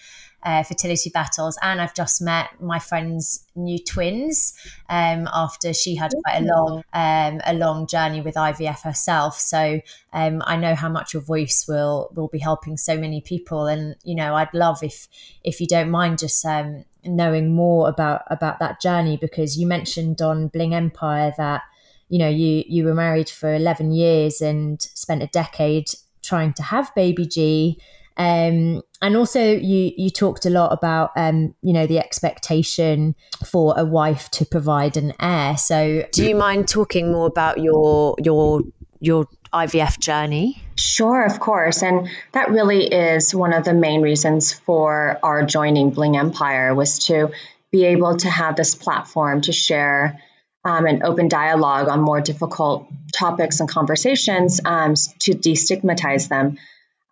uh, 0.45 0.63
fertility 0.63 1.09
battles. 1.09 1.57
And 1.61 1.81
I've 1.81 1.95
just 1.95 2.21
met 2.21 2.49
my 2.61 2.79
friend's 2.79 3.45
new 3.55 3.79
twins 3.79 4.53
um, 4.89 5.27
after 5.33 5.73
she 5.73 5.95
had 5.95 6.13
quite 6.23 6.43
a 6.43 6.45
long, 6.45 6.83
um, 6.93 7.41
a 7.45 7.53
long 7.53 7.87
journey 7.87 8.21
with 8.21 8.35
IVF 8.35 8.83
herself. 8.83 9.39
So 9.39 9.81
um, 10.13 10.43
I 10.45 10.55
know 10.55 10.75
how 10.75 10.87
much 10.87 11.13
your 11.13 11.23
voice 11.23 11.65
will 11.67 12.11
will 12.15 12.27
be 12.27 12.39
helping 12.39 12.77
so 12.77 12.97
many 12.97 13.21
people. 13.21 13.65
And 13.65 13.95
you 14.03 14.15
know, 14.15 14.35
I'd 14.35 14.53
love 14.53 14.83
if 14.83 15.07
if 15.43 15.59
you 15.59 15.67
don't 15.67 15.89
mind 15.89 16.19
just 16.19 16.45
um, 16.45 16.85
knowing 17.03 17.53
more 17.53 17.89
about 17.89 18.21
about 18.29 18.59
that 18.59 18.79
journey 18.79 19.17
because 19.17 19.57
you 19.57 19.65
mentioned 19.65 20.21
on 20.21 20.47
Bling 20.47 20.75
Empire 20.75 21.33
that 21.37 21.63
you 22.09 22.19
know 22.19 22.29
you 22.29 22.63
you 22.67 22.85
were 22.85 22.93
married 22.93 23.29
for 23.29 23.53
11 23.53 23.91
years 23.91 24.41
and 24.41 24.81
spent 24.81 25.23
a 25.23 25.27
decade 25.27 25.89
trying 26.21 26.53
to 26.53 26.63
have 26.63 26.93
baby 26.95 27.25
G 27.25 27.79
um, 28.17 28.81
and 29.01 29.17
also, 29.17 29.41
you 29.41 29.91
you 29.97 30.09
talked 30.09 30.45
a 30.45 30.49
lot 30.49 30.71
about 30.71 31.11
um, 31.15 31.53
you 31.61 31.73
know 31.73 31.85
the 31.85 31.99
expectation 31.99 33.15
for 33.45 33.77
a 33.77 33.83
wife 33.83 34.31
to 34.31 34.45
provide 34.45 34.95
an 34.95 35.13
heir. 35.19 35.57
So, 35.57 36.05
do 36.11 36.25
you 36.25 36.35
mind 36.35 36.67
talking 36.67 37.11
more 37.11 37.27
about 37.27 37.59
your 37.59 38.15
your 38.23 38.61
your 39.01 39.27
IVF 39.53 39.99
journey? 39.99 40.63
Sure, 40.77 41.25
of 41.25 41.39
course. 41.39 41.83
And 41.83 42.09
that 42.31 42.49
really 42.49 42.85
is 42.85 43.35
one 43.35 43.53
of 43.53 43.65
the 43.65 43.73
main 43.73 44.01
reasons 44.01 44.53
for 44.53 45.19
our 45.21 45.45
joining 45.45 45.89
Bling 45.89 46.17
Empire 46.17 46.73
was 46.73 46.99
to 47.07 47.31
be 47.71 47.85
able 47.85 48.15
to 48.17 48.29
have 48.29 48.55
this 48.55 48.75
platform 48.75 49.41
to 49.41 49.51
share 49.51 50.21
um, 50.65 50.87
an 50.87 51.03
open 51.03 51.27
dialogue 51.27 51.87
on 51.87 52.01
more 52.01 52.19
difficult 52.19 52.87
topics 53.13 53.59
and 53.59 53.69
conversations 53.69 54.59
um, 54.65 54.95
to 55.19 55.31
destigmatize 55.33 56.27
them. 56.27 56.57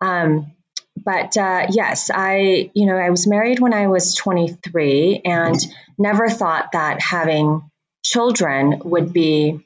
Um, 0.00 0.52
but 0.96 1.36
uh, 1.36 1.66
yes, 1.70 2.10
I, 2.12 2.70
you 2.74 2.86
know, 2.86 2.96
I 2.96 3.10
was 3.10 3.26
married 3.26 3.60
when 3.60 3.72
I 3.72 3.86
was 3.86 4.14
23 4.14 5.22
and 5.24 5.56
never 5.96 6.28
thought 6.28 6.72
that 6.72 7.00
having 7.00 7.70
children 8.04 8.80
would 8.84 9.12
be, 9.12 9.60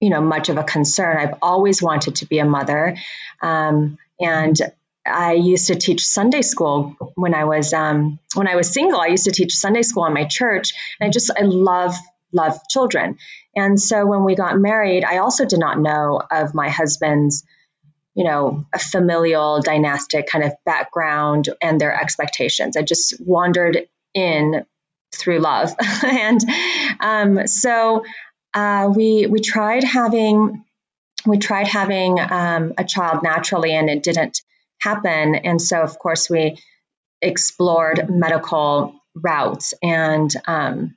you 0.00 0.10
know, 0.10 0.20
much 0.20 0.48
of 0.48 0.56
a 0.56 0.64
concern. 0.64 1.16
I've 1.16 1.38
always 1.40 1.80
wanted 1.80 2.16
to 2.16 2.26
be 2.26 2.38
a 2.38 2.44
mother. 2.44 2.96
Um, 3.40 3.98
and 4.20 4.60
I 5.06 5.34
used 5.34 5.68
to 5.68 5.74
teach 5.76 6.04
Sunday 6.04 6.42
school 6.42 6.96
when 7.14 7.34
I 7.34 7.44
was 7.44 7.72
um, 7.72 8.18
when 8.34 8.46
I 8.46 8.56
was 8.56 8.72
single. 8.72 9.00
I 9.00 9.06
used 9.06 9.24
to 9.24 9.30
teach 9.30 9.54
Sunday 9.54 9.82
school 9.82 10.04
in 10.06 10.12
my 10.12 10.24
church, 10.24 10.74
and 11.00 11.08
I 11.08 11.10
just 11.10 11.30
I 11.36 11.42
love 11.42 11.94
love 12.32 12.58
children. 12.68 13.18
And 13.54 13.80
so 13.80 14.06
when 14.06 14.24
we 14.24 14.34
got 14.34 14.58
married, 14.58 15.04
I 15.04 15.18
also 15.18 15.44
did 15.44 15.58
not 15.58 15.80
know 15.80 16.20
of 16.30 16.54
my 16.54 16.68
husband's 16.68 17.44
you 18.18 18.24
know, 18.24 18.66
a 18.74 18.80
familial 18.80 19.62
dynastic 19.62 20.26
kind 20.26 20.42
of 20.42 20.52
background 20.66 21.48
and 21.62 21.80
their 21.80 21.94
expectations. 21.94 22.76
I 22.76 22.82
just 22.82 23.14
wandered 23.24 23.86
in 24.12 24.66
through 25.14 25.38
love. 25.38 25.72
and 26.04 26.40
um, 26.98 27.46
so 27.46 28.04
uh, 28.54 28.92
we 28.92 29.26
we 29.26 29.38
tried 29.38 29.84
having 29.84 30.64
we 31.26 31.38
tried 31.38 31.68
having 31.68 32.18
um, 32.18 32.72
a 32.76 32.82
child 32.82 33.22
naturally 33.22 33.72
and 33.72 33.88
it 33.88 34.02
didn't 34.02 34.42
happen. 34.80 35.36
And 35.36 35.62
so 35.62 35.80
of 35.80 35.96
course 36.00 36.28
we 36.28 36.58
explored 37.22 38.10
medical 38.10 38.94
routes 39.14 39.74
and 39.80 40.28
um, 40.44 40.96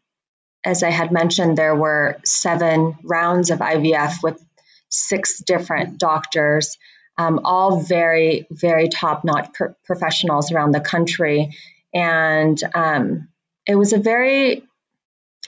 as 0.64 0.84
I 0.84 0.90
had 0.90 1.12
mentioned, 1.12 1.58
there 1.58 1.76
were 1.76 2.18
seven 2.24 2.98
rounds 3.04 3.50
of 3.50 3.60
IVF 3.60 4.24
with 4.24 4.44
six 4.90 5.40
different 5.40 5.98
doctors 5.98 6.78
um, 7.18 7.42
all 7.44 7.82
very, 7.82 8.48
very 8.50 8.90
top 8.90 9.24
notch 9.24 9.50
professionals 9.86 10.52
around 10.52 10.72
the 10.72 10.80
country. 10.80 11.56
And 11.94 12.60
um, 12.74 13.28
it 13.68 13.76
was 13.76 13.94
a 13.94 14.00
very, 14.00 14.64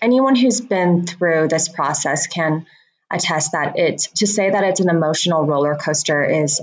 anyone 0.01 0.36
who's 0.36 0.62
been 0.62 1.05
through 1.05 1.48
this 1.48 1.70
process 1.70 2.27
can 2.27 2.65
attest 3.12 3.53
that 3.53 3.77
it's 3.77 4.08
to 4.08 4.27
say 4.27 4.50
that 4.50 4.63
it's 4.63 4.79
an 4.79 4.89
emotional 4.89 5.46
roller 5.46 5.75
coaster 5.75 6.24
is 6.24 6.62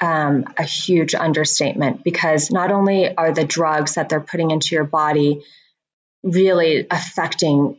um, 0.00 0.44
a 0.56 0.62
huge 0.62 1.14
understatement 1.14 2.04
because 2.04 2.50
not 2.50 2.70
only 2.70 3.14
are 3.14 3.32
the 3.32 3.44
drugs 3.44 3.94
that 3.94 4.08
they're 4.08 4.20
putting 4.20 4.50
into 4.50 4.74
your 4.74 4.84
body 4.84 5.42
really 6.22 6.86
affecting 6.90 7.78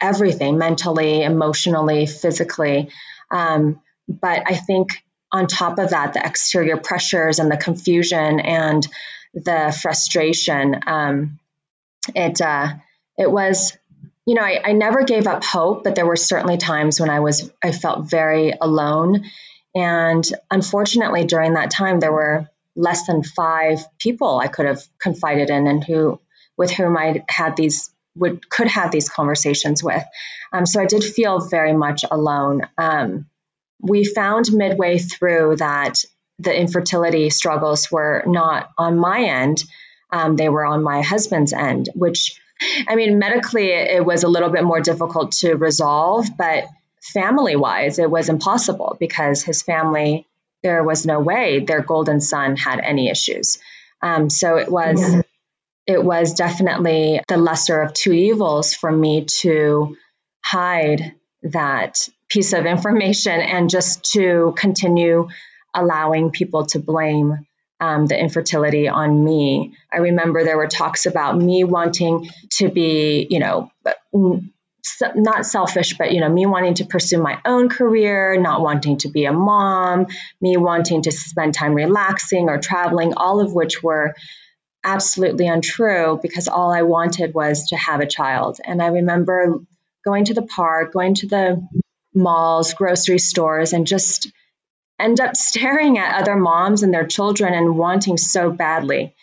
everything 0.00 0.58
mentally, 0.58 1.22
emotionally, 1.22 2.06
physically, 2.06 2.90
um, 3.30 3.80
but 4.08 4.42
I 4.46 4.54
think 4.54 5.02
on 5.32 5.46
top 5.46 5.78
of 5.78 5.90
that, 5.90 6.14
the 6.14 6.24
exterior 6.24 6.76
pressures 6.76 7.38
and 7.38 7.50
the 7.50 7.56
confusion 7.56 8.40
and 8.40 8.86
the 9.34 9.76
frustration, 9.80 10.80
um, 10.86 11.38
it 12.14 12.40
uh, 12.40 12.74
it 13.18 13.30
was, 13.30 13.76
you 14.24 14.34
know, 14.34 14.42
I, 14.42 14.60
I 14.64 14.72
never 14.72 15.02
gave 15.02 15.26
up 15.26 15.44
hope, 15.44 15.82
but 15.82 15.94
there 15.94 16.06
were 16.06 16.16
certainly 16.16 16.56
times 16.56 17.00
when 17.00 17.10
I 17.10 17.20
was 17.20 17.50
I 17.62 17.72
felt 17.72 18.08
very 18.08 18.52
alone, 18.60 19.24
and 19.74 20.24
unfortunately, 20.50 21.24
during 21.24 21.54
that 21.54 21.70
time, 21.70 21.98
there 21.98 22.12
were 22.12 22.48
less 22.76 23.06
than 23.06 23.22
five 23.22 23.84
people 23.98 24.38
I 24.38 24.48
could 24.48 24.66
have 24.66 24.82
confided 24.98 25.50
in 25.50 25.66
and 25.66 25.82
who 25.82 26.20
with 26.56 26.70
whom 26.70 26.96
I 26.96 27.24
had 27.28 27.56
these 27.56 27.90
would 28.14 28.48
could 28.48 28.68
have 28.68 28.90
these 28.90 29.08
conversations 29.08 29.82
with. 29.82 30.02
Um, 30.52 30.66
so 30.66 30.80
I 30.80 30.86
did 30.86 31.04
feel 31.04 31.40
very 31.40 31.72
much 31.72 32.04
alone. 32.10 32.62
Um, 32.78 33.26
we 33.80 34.04
found 34.04 34.52
midway 34.52 34.98
through 34.98 35.56
that 35.56 36.02
the 36.38 36.58
infertility 36.58 37.30
struggles 37.30 37.90
were 37.90 38.22
not 38.26 38.70
on 38.78 38.98
my 38.98 39.24
end, 39.24 39.64
um, 40.10 40.36
they 40.36 40.48
were 40.48 40.64
on 40.64 40.82
my 40.82 41.02
husband's 41.02 41.52
end, 41.52 41.88
which 41.94 42.40
I 42.88 42.96
mean, 42.96 43.18
medically, 43.18 43.70
it 43.70 44.04
was 44.04 44.22
a 44.22 44.28
little 44.28 44.48
bit 44.48 44.64
more 44.64 44.80
difficult 44.80 45.32
to 45.32 45.54
resolve, 45.54 46.26
but 46.38 46.64
family 47.02 47.56
wise, 47.56 47.98
it 47.98 48.10
was 48.10 48.28
impossible 48.28 48.96
because 48.98 49.42
his 49.42 49.62
family, 49.62 50.26
there 50.62 50.82
was 50.82 51.04
no 51.04 51.20
way 51.20 51.60
their 51.60 51.82
golden 51.82 52.20
son 52.20 52.56
had 52.56 52.80
any 52.80 53.10
issues. 53.10 53.58
Um, 54.02 54.30
so 54.30 54.56
it 54.56 54.70
was. 54.70 55.00
Yeah. 55.00 55.22
It 55.86 56.02
was 56.02 56.34
definitely 56.34 57.20
the 57.28 57.36
lesser 57.36 57.80
of 57.80 57.94
two 57.94 58.12
evils 58.12 58.74
for 58.74 58.90
me 58.90 59.26
to 59.40 59.96
hide 60.42 61.14
that 61.42 62.08
piece 62.28 62.52
of 62.52 62.66
information 62.66 63.40
and 63.40 63.70
just 63.70 64.12
to 64.12 64.54
continue 64.56 65.28
allowing 65.72 66.30
people 66.30 66.66
to 66.66 66.80
blame 66.80 67.46
um, 67.78 68.06
the 68.06 68.18
infertility 68.18 68.88
on 68.88 69.24
me. 69.24 69.74
I 69.92 69.98
remember 69.98 70.42
there 70.42 70.56
were 70.56 70.66
talks 70.66 71.06
about 71.06 71.36
me 71.36 71.64
wanting 71.64 72.30
to 72.54 72.68
be, 72.68 73.26
you 73.28 73.38
know, 73.38 73.70
not 75.14 75.44
selfish, 75.44 75.96
but 75.98 76.12
you 76.12 76.20
know, 76.20 76.28
me 76.28 76.46
wanting 76.46 76.74
to 76.74 76.86
pursue 76.86 77.18
my 77.18 77.38
own 77.44 77.68
career, 77.68 78.40
not 78.40 78.62
wanting 78.62 78.98
to 78.98 79.08
be 79.08 79.24
a 79.24 79.32
mom, 79.32 80.06
me 80.40 80.56
wanting 80.56 81.02
to 81.02 81.12
spend 81.12 81.54
time 81.54 81.74
relaxing 81.74 82.48
or 82.48 82.58
traveling, 82.58 83.14
all 83.14 83.40
of 83.40 83.52
which 83.52 83.82
were 83.82 84.14
absolutely 84.86 85.48
untrue 85.48 86.18
because 86.22 86.48
all 86.48 86.72
I 86.72 86.82
wanted 86.82 87.34
was 87.34 87.68
to 87.68 87.76
have 87.76 88.00
a 88.00 88.06
child. 88.06 88.58
And 88.64 88.80
I 88.80 88.86
remember 88.86 89.58
going 90.04 90.26
to 90.26 90.34
the 90.34 90.42
park, 90.42 90.92
going 90.92 91.14
to 91.16 91.26
the 91.26 91.68
malls, 92.14 92.72
grocery 92.72 93.18
stores, 93.18 93.72
and 93.72 93.86
just 93.86 94.30
end 94.98 95.20
up 95.20 95.36
staring 95.36 95.98
at 95.98 96.22
other 96.22 96.36
moms 96.36 96.82
and 96.82 96.94
their 96.94 97.06
children 97.06 97.52
and 97.52 97.76
wanting 97.76 98.16
so 98.16 98.50
badly 98.50 99.14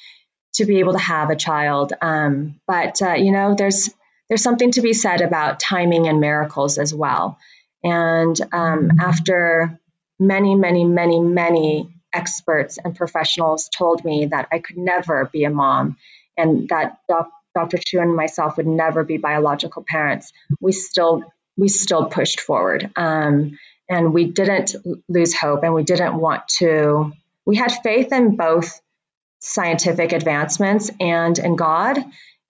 to 0.56 0.66
be 0.66 0.80
able 0.80 0.94
to 0.94 1.00
have 1.00 1.30
a 1.30 1.36
child. 1.36 1.94
Um, 2.02 2.60
but 2.68 3.02
uh, 3.02 3.14
you 3.14 3.32
know, 3.32 3.56
there's 3.56 3.90
there's 4.28 4.44
something 4.44 4.72
to 4.72 4.82
be 4.82 4.94
said 4.94 5.22
about 5.22 5.60
timing 5.60 6.08
and 6.08 6.20
miracles 6.20 6.78
as 6.78 6.94
well. 6.94 7.38
And 7.84 8.40
um, 8.52 8.92
after 9.02 9.80
many, 10.20 10.56
many, 10.56 10.86
many, 10.86 11.20
many 11.20 11.93
experts 12.14 12.78
and 12.78 12.96
professionals 12.96 13.70
told 13.70 14.04
me 14.06 14.28
that 14.28 14.48
I 14.52 14.60
could 14.60 14.78
never 14.78 15.30
be 15.32 15.44
a 15.44 15.50
mom 15.50 15.98
and 16.38 16.70
that 16.70 17.00
doc- 17.08 17.32
Dr. 17.56 17.78
Chiu 17.78 18.02
and 18.02 18.16
myself 18.16 18.58
would 18.58 18.68
never 18.68 19.04
be 19.04 19.18
biological 19.18 19.86
parents, 19.88 20.34
we 20.60 20.72
still 20.72 21.24
we 21.56 21.68
still 21.68 22.06
pushed 22.06 22.40
forward. 22.40 22.90
Um, 22.96 23.60
and 23.90 24.14
we 24.14 24.26
didn't 24.26 24.76
lose 25.08 25.36
hope 25.36 25.64
and 25.64 25.74
we 25.74 25.84
didn't 25.84 26.16
want 26.16 26.48
to, 26.58 27.12
we 27.46 27.56
had 27.56 27.72
faith 27.84 28.12
in 28.12 28.36
both 28.36 28.82
scientific 29.40 30.14
advancements 30.14 30.90
and 31.00 31.38
in 31.38 31.56
God. 31.56 32.00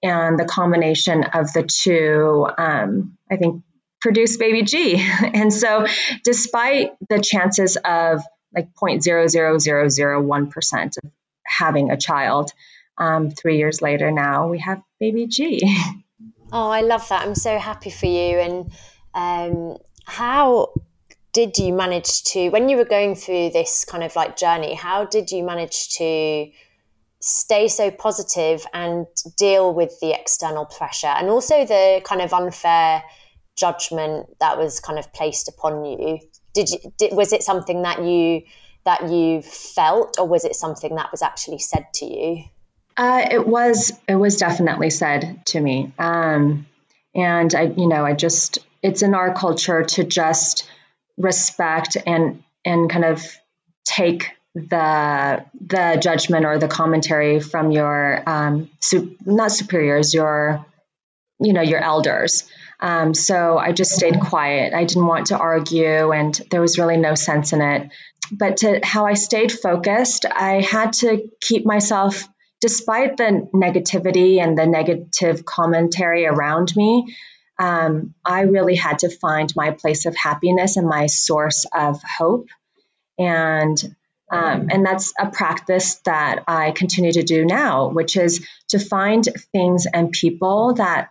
And 0.01 0.37
the 0.37 0.45
combination 0.45 1.23
of 1.23 1.51
the 1.53 1.63
two, 1.63 2.47
um, 2.57 3.17
I 3.31 3.37
think, 3.37 3.63
produced 4.01 4.37
baby 4.39 4.63
G. 4.63 4.97
And 5.33 5.51
so, 5.51 5.87
despite 6.25 6.91
the 7.09 7.19
chances 7.19 7.77
of 7.77 8.21
like 8.55 8.73
0.00001% 8.73 10.97
of 11.03 11.11
having 11.45 11.91
a 11.91 11.97
child, 11.97 12.51
um, 12.97 13.29
three 13.31 13.57
years 13.57 13.81
later 13.81 14.11
now, 14.11 14.49
we 14.49 14.59
have 14.59 14.81
baby 14.99 15.27
G. 15.27 15.61
Oh, 16.55 16.69
I 16.69 16.81
love 16.81 17.09
that. 17.09 17.25
I'm 17.25 17.33
so 17.33 17.57
happy 17.57 17.89
for 17.89 18.05
you. 18.05 18.37
And 18.37 18.71
um, 19.15 19.77
how 20.05 20.71
did 21.31 21.57
you 21.57 21.73
manage 21.73 22.23
to, 22.25 22.49
when 22.49 22.69
you 22.69 22.77
were 22.77 22.85
going 22.85 23.15
through 23.15 23.49
this 23.49 23.85
kind 23.85 24.03
of 24.03 24.15
like 24.15 24.37
journey, 24.37 24.75
how 24.75 25.03
did 25.03 25.31
you 25.31 25.43
manage 25.43 25.89
to 25.97 26.51
stay 27.19 27.67
so 27.67 27.89
positive 27.89 28.67
and 28.71 29.07
deal 29.35 29.73
with 29.73 29.99
the 29.99 30.11
external 30.11 30.65
pressure 30.65 31.07
and 31.07 31.29
also 31.29 31.65
the 31.65 32.03
kind 32.05 32.21
of 32.21 32.33
unfair 32.33 33.01
judgment 33.57 34.27
that 34.39 34.55
was 34.55 34.79
kind 34.79 34.99
of 34.99 35.11
placed 35.11 35.47
upon 35.47 35.83
you? 35.83 36.19
Did 36.53 36.69
you, 36.69 36.77
did, 36.97 37.13
was 37.13 37.33
it 37.33 37.43
something 37.43 37.81
that 37.81 38.03
you, 38.03 38.43
that 38.85 39.09
you 39.09 39.41
felt 39.41 40.17
or 40.19 40.27
was 40.27 40.45
it 40.45 40.55
something 40.55 40.95
that 40.95 41.11
was 41.11 41.21
actually 41.21 41.59
said 41.59 41.87
to 41.95 42.05
you? 42.05 42.43
Uh, 42.95 43.25
it 43.31 43.47
was 43.47 43.91
it 44.07 44.15
was 44.15 44.37
definitely 44.37 44.91
said 44.91 45.43
to 45.47 45.59
me, 45.59 45.91
um, 45.97 46.67
and 47.15 47.53
I 47.55 47.63
you 47.63 47.87
know 47.87 48.05
I 48.05 48.13
just 48.13 48.59
it's 48.83 49.01
in 49.01 49.15
our 49.15 49.33
culture 49.33 49.83
to 49.83 50.03
just 50.03 50.69
respect 51.17 51.97
and 52.05 52.43
and 52.63 52.89
kind 52.89 53.05
of 53.05 53.25
take 53.83 54.31
the 54.53 55.43
the 55.59 55.97
judgment 55.99 56.45
or 56.45 56.59
the 56.59 56.67
commentary 56.67 57.39
from 57.39 57.71
your 57.71 58.21
um, 58.27 58.69
su- 58.79 59.15
not 59.25 59.51
superiors 59.51 60.13
your 60.13 60.63
you 61.39 61.53
know 61.53 61.61
your 61.61 61.79
elders 61.79 62.43
um, 62.79 63.13
so 63.13 63.57
i 63.57 63.71
just 63.71 63.91
stayed 63.91 64.19
quiet 64.19 64.73
i 64.73 64.83
didn't 64.83 65.07
want 65.07 65.27
to 65.27 65.37
argue 65.37 66.11
and 66.11 66.41
there 66.51 66.61
was 66.61 66.77
really 66.77 66.97
no 66.97 67.15
sense 67.15 67.53
in 67.53 67.61
it 67.61 67.91
but 68.31 68.57
to 68.57 68.79
how 68.83 69.05
i 69.05 69.13
stayed 69.13 69.51
focused 69.51 70.25
i 70.25 70.61
had 70.61 70.93
to 70.93 71.29
keep 71.41 71.65
myself 71.65 72.27
despite 72.63 73.17
the 73.17 73.45
negativity 73.53 74.41
and 74.41 74.57
the 74.57 74.65
negative 74.65 75.43
commentary 75.43 76.25
around 76.25 76.73
me, 76.77 77.13
um, 77.59 78.15
I 78.23 78.43
really 78.43 78.75
had 78.75 78.99
to 78.99 79.09
find 79.09 79.51
my 79.53 79.71
place 79.71 80.05
of 80.05 80.15
happiness 80.15 80.77
and 80.77 80.87
my 80.87 81.07
source 81.07 81.65
of 81.75 82.01
hope. 82.01 82.47
And 83.19 83.77
um, 84.31 84.69
and 84.71 84.85
that's 84.85 85.13
a 85.19 85.29
practice 85.29 85.95
that 86.05 86.45
I 86.47 86.71
continue 86.71 87.11
to 87.11 87.21
do 87.21 87.45
now, 87.45 87.89
which 87.89 88.15
is 88.15 88.47
to 88.69 88.79
find 88.79 89.27
things 89.51 89.85
and 89.85 90.09
people 90.11 90.75
that 90.75 91.09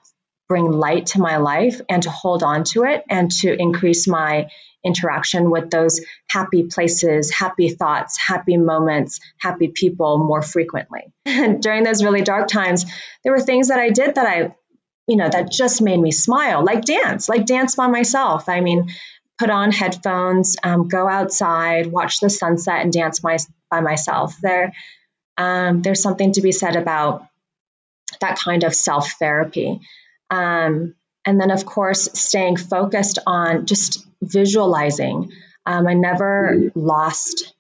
bring 0.53 0.71
light 0.71 1.07
to 1.07 1.19
my 1.19 1.39
life 1.39 1.81
and 1.89 2.03
to 2.03 2.11
hold 2.11 2.43
on 2.43 2.63
to 2.63 2.85
it 2.85 3.03
and 3.09 3.31
to 3.31 3.51
increase 3.51 4.07
my 4.07 4.51
interaction 4.85 5.51
with 5.51 5.71
those 5.71 6.03
happy 6.29 6.65
places, 6.65 7.31
happy 7.31 7.71
thoughts, 7.71 8.19
happy 8.19 8.59
moments, 8.59 9.19
happy 9.41 9.69
people 9.69 10.19
more 10.19 10.43
frequently. 10.43 11.11
And 11.25 11.63
during 11.67 11.85
those 11.85 12.05
really 12.05 12.21
dark 12.21 12.49
times, 12.49 12.85
there 13.25 13.33
were 13.33 13.41
things 13.41 13.69
that 13.69 13.81
I 13.81 13.89
did 13.89 14.17
that 14.17 14.27
I, 14.27 14.55
you 15.07 15.17
know, 15.17 15.27
that 15.27 15.51
just 15.51 15.81
made 15.81 15.99
me 15.99 16.11
smile, 16.11 16.63
like 16.63 16.85
dance, 16.85 17.31
like 17.31 17.47
dance 17.47 17.75
by 17.75 17.87
myself. 17.87 18.47
I 18.47 18.61
mean, 18.61 18.93
put 19.39 19.49
on 19.49 19.73
headphones, 19.73 20.59
um, 20.63 20.87
go 20.87 21.09
outside, 21.09 21.87
watch 21.87 22.21
the 22.21 22.29
sunset, 22.29 22.83
and 22.83 22.93
dance 22.93 23.23
my, 23.23 23.39
by 23.71 23.81
myself. 23.81 24.37
There, 24.43 24.75
um, 25.39 25.81
there's 25.81 26.03
something 26.03 26.33
to 26.33 26.43
be 26.43 26.53
said 26.53 26.77
about 26.77 27.27
that 28.21 28.39
kind 28.39 28.65
of 28.65 28.75
self 28.75 29.13
therapy. 29.13 29.81
Um, 30.33 30.95
and 31.27 31.41
then, 31.41 31.51
of 31.51 31.67
course, 31.67 32.09
staying 32.19 32.57
focused 32.57 33.19
on 33.27 33.67
just 33.67 34.05
visualizing. 34.23 35.31
Um, 35.67 35.87
I 35.87 35.95
never 35.95 36.55
mm-hmm. 36.57 36.81
lost 36.81 37.55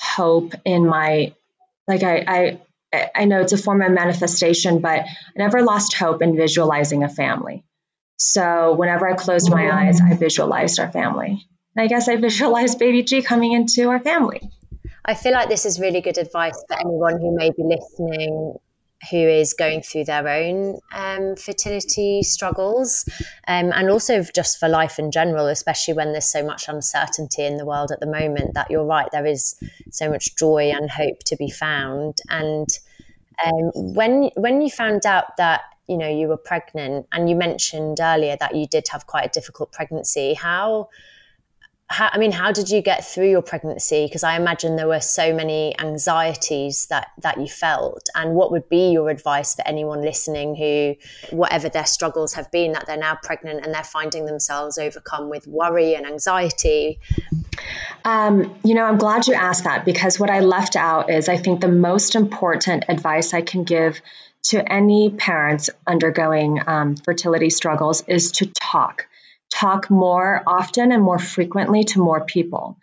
hope 0.00 0.54
in 0.64 0.86
my, 0.86 1.34
like, 1.88 2.02
I, 2.04 2.60
I, 2.92 3.10
I 3.14 3.24
know 3.24 3.40
it's 3.40 3.52
a 3.52 3.58
form 3.58 3.82
of 3.82 3.90
manifestation, 3.90 4.80
but 4.80 5.00
I 5.00 5.06
never 5.36 5.62
lost 5.62 5.94
hope 5.94 6.22
in 6.22 6.36
visualizing 6.36 7.02
a 7.02 7.08
family. 7.08 7.64
So 8.16 8.74
whenever 8.74 9.08
I 9.08 9.14
closed 9.14 9.50
my 9.50 9.64
mm-hmm. 9.64 9.76
eyes, 9.76 10.00
I 10.00 10.14
visualized 10.14 10.78
our 10.78 10.90
family. 10.90 11.44
And 11.74 11.84
I 11.84 11.88
guess 11.88 12.08
I 12.08 12.16
visualized 12.28 12.78
baby 12.78 13.02
G 13.02 13.22
coming 13.22 13.52
into 13.52 13.90
our 13.90 13.98
family. 13.98 14.40
I 15.04 15.14
feel 15.14 15.32
like 15.32 15.48
this 15.48 15.66
is 15.66 15.80
really 15.80 16.00
good 16.00 16.16
advice 16.16 16.64
for 16.68 16.78
anyone 16.78 17.20
who 17.20 17.36
may 17.36 17.50
be 17.50 17.64
listening 17.64 18.54
who 19.10 19.18
is 19.18 19.52
going 19.52 19.82
through 19.82 20.04
their 20.04 20.26
own 20.28 20.78
um, 20.94 21.36
fertility 21.36 22.22
struggles 22.22 23.04
um, 23.48 23.72
and 23.74 23.90
also 23.90 24.24
just 24.34 24.58
for 24.58 24.68
life 24.68 24.98
in 24.98 25.10
general, 25.10 25.46
especially 25.46 25.94
when 25.94 26.12
there's 26.12 26.30
so 26.30 26.44
much 26.44 26.68
uncertainty 26.68 27.44
in 27.44 27.56
the 27.56 27.66
world 27.66 27.90
at 27.90 28.00
the 28.00 28.06
moment, 28.06 28.54
that 28.54 28.70
you're 28.70 28.84
right, 28.84 29.08
there 29.12 29.26
is 29.26 29.54
so 29.90 30.08
much 30.08 30.36
joy 30.36 30.70
and 30.74 30.90
hope 30.90 31.18
to 31.26 31.36
be 31.36 31.50
found. 31.50 32.18
And 32.30 32.68
um, 33.44 33.70
when, 33.74 34.30
when 34.36 34.62
you 34.62 34.70
found 34.70 35.04
out 35.06 35.36
that 35.36 35.62
you 35.88 35.98
know 35.98 36.08
you 36.08 36.28
were 36.28 36.38
pregnant 36.38 37.06
and 37.12 37.28
you 37.28 37.36
mentioned 37.36 37.98
earlier 38.00 38.36
that 38.40 38.56
you 38.56 38.66
did 38.66 38.86
have 38.90 39.06
quite 39.06 39.26
a 39.26 39.28
difficult 39.28 39.70
pregnancy 39.70 40.32
how 40.32 40.88
how, 41.94 42.10
I 42.12 42.18
mean, 42.18 42.32
how 42.32 42.50
did 42.50 42.70
you 42.70 42.82
get 42.82 43.06
through 43.06 43.30
your 43.30 43.40
pregnancy? 43.40 44.06
Because 44.06 44.24
I 44.24 44.36
imagine 44.36 44.74
there 44.74 44.88
were 44.88 45.00
so 45.00 45.32
many 45.32 45.78
anxieties 45.78 46.86
that 46.86 47.12
that 47.22 47.38
you 47.38 47.46
felt. 47.46 48.08
And 48.16 48.34
what 48.34 48.50
would 48.50 48.68
be 48.68 48.90
your 48.90 49.10
advice 49.10 49.54
for 49.54 49.62
anyone 49.64 50.02
listening 50.02 50.56
who, 50.56 50.96
whatever 51.36 51.68
their 51.68 51.86
struggles 51.86 52.34
have 52.34 52.50
been, 52.50 52.72
that 52.72 52.86
they're 52.86 52.96
now 52.96 53.16
pregnant 53.22 53.64
and 53.64 53.72
they're 53.72 53.84
finding 53.84 54.26
themselves 54.26 54.76
overcome 54.76 55.30
with 55.30 55.46
worry 55.46 55.94
and 55.94 56.04
anxiety? 56.04 56.98
Um, 58.04 58.58
you 58.64 58.74
know, 58.74 58.84
I'm 58.84 58.98
glad 58.98 59.28
you 59.28 59.34
asked 59.34 59.62
that 59.62 59.84
because 59.84 60.18
what 60.18 60.30
I 60.30 60.40
left 60.40 60.74
out 60.74 61.10
is 61.10 61.28
I 61.28 61.36
think 61.36 61.60
the 61.60 61.68
most 61.68 62.16
important 62.16 62.86
advice 62.88 63.32
I 63.32 63.42
can 63.42 63.62
give 63.62 64.00
to 64.50 64.72
any 64.72 65.10
parents 65.10 65.70
undergoing 65.86 66.60
um, 66.66 66.96
fertility 66.96 67.50
struggles 67.50 68.02
is 68.08 68.32
to 68.32 68.46
talk 68.46 69.06
talk 69.54 69.90
more 69.90 70.42
often 70.46 70.92
and 70.92 71.02
more 71.02 71.18
frequently 71.18 71.84
to 71.84 72.00
more 72.00 72.24
people. 72.24 72.78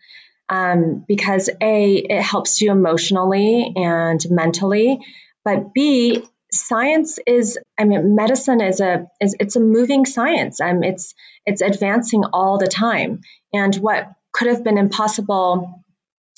Um, 0.49 1.05
because 1.07 1.49
A, 1.61 1.95
it 1.95 2.21
helps 2.21 2.61
you 2.61 2.71
emotionally 2.71 3.73
and 3.75 4.19
mentally, 4.29 4.99
but 5.43 5.73
B, 5.73 6.23
science 6.53 7.17
is 7.25 7.57
i 7.79 7.85
mean 7.85 8.13
medicine 8.13 8.59
is 8.59 8.81
a 8.81 9.07
is 9.21 9.35
it's 9.39 9.55
a 9.55 9.59
moving 9.59 10.05
science. 10.05 10.59
Um, 10.59 10.83
it's 10.83 11.13
it's 11.45 11.61
advancing 11.61 12.23
all 12.33 12.57
the 12.57 12.67
time. 12.67 13.21
And 13.53 13.73
what 13.75 14.11
could 14.33 14.49
have 14.49 14.63
been 14.63 14.77
impossible 14.77 15.83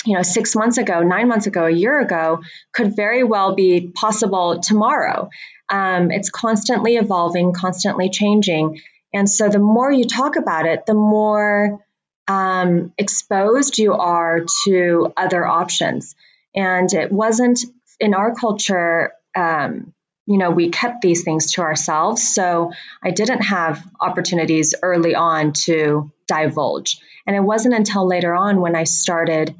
you 0.05 0.15
know 0.15 0.21
six 0.21 0.55
months 0.55 0.77
ago 0.77 1.01
nine 1.01 1.27
months 1.27 1.47
ago 1.47 1.65
a 1.65 1.71
year 1.71 1.99
ago 1.99 2.41
could 2.73 2.95
very 2.95 3.23
well 3.23 3.55
be 3.55 3.91
possible 3.95 4.59
tomorrow. 4.59 5.29
Um, 5.69 6.11
it's 6.11 6.29
constantly 6.29 6.97
evolving 6.97 7.53
constantly 7.53 8.09
changing 8.09 8.81
and 9.13 9.29
so 9.29 9.49
the 9.49 9.59
more 9.59 9.91
you 9.91 10.05
talk 10.05 10.35
about 10.35 10.65
it, 10.65 10.85
the 10.85 10.93
more 10.93 11.79
um, 12.27 12.93
exposed 12.97 13.77
you 13.77 13.93
are 13.93 14.45
to 14.65 15.13
other 15.15 15.45
options. 15.45 16.15
And 16.55 16.91
it 16.93 17.11
wasn't 17.11 17.59
in 17.99 18.13
our 18.13 18.33
culture, 18.33 19.13
um, 19.35 19.93
you 20.25 20.37
know, 20.37 20.51
we 20.51 20.69
kept 20.69 21.01
these 21.01 21.23
things 21.23 21.53
to 21.53 21.61
ourselves. 21.61 22.33
So 22.33 22.71
I 23.03 23.11
didn't 23.11 23.41
have 23.41 23.85
opportunities 23.99 24.73
early 24.81 25.15
on 25.15 25.53
to 25.65 26.11
divulge. 26.27 26.99
And 27.27 27.35
it 27.35 27.41
wasn't 27.41 27.75
until 27.75 28.07
later 28.07 28.33
on 28.33 28.61
when 28.61 28.75
I 28.75 28.85
started 28.85 29.55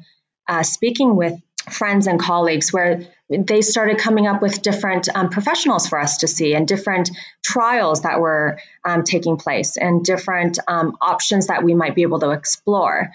uh, 0.48 0.62
speaking 0.62 1.16
with 1.16 1.40
friends 1.70 2.06
and 2.06 2.20
colleagues 2.20 2.72
where 2.72 3.06
they 3.30 3.62
started 3.62 3.98
coming 3.98 4.26
up 4.26 4.42
with 4.42 4.60
different 4.60 5.08
um, 5.14 5.30
professionals 5.30 5.88
for 5.88 5.98
us 5.98 6.18
to 6.18 6.28
see 6.28 6.54
and 6.54 6.68
different 6.68 7.10
trials 7.42 8.02
that 8.02 8.20
were 8.20 8.58
um, 8.84 9.02
taking 9.02 9.36
place 9.36 9.76
and 9.76 10.04
different 10.04 10.58
um, 10.68 10.96
options 11.00 11.46
that 11.46 11.64
we 11.64 11.74
might 11.74 11.94
be 11.94 12.02
able 12.02 12.20
to 12.20 12.30
explore. 12.30 13.10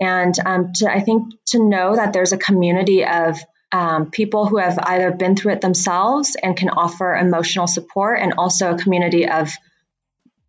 And 0.00 0.34
um, 0.44 0.72
to, 0.74 0.90
I 0.92 1.00
think 1.00 1.32
to 1.46 1.66
know 1.66 1.96
that 1.96 2.12
there's 2.12 2.32
a 2.32 2.38
community 2.38 3.06
of 3.06 3.38
um, 3.72 4.10
people 4.10 4.46
who 4.46 4.58
have 4.58 4.78
either 4.78 5.10
been 5.10 5.34
through 5.34 5.52
it 5.52 5.60
themselves 5.60 6.36
and 6.40 6.56
can 6.56 6.68
offer 6.68 7.16
emotional 7.16 7.66
support, 7.66 8.20
and 8.20 8.34
also 8.38 8.74
a 8.74 8.78
community 8.78 9.28
of 9.28 9.50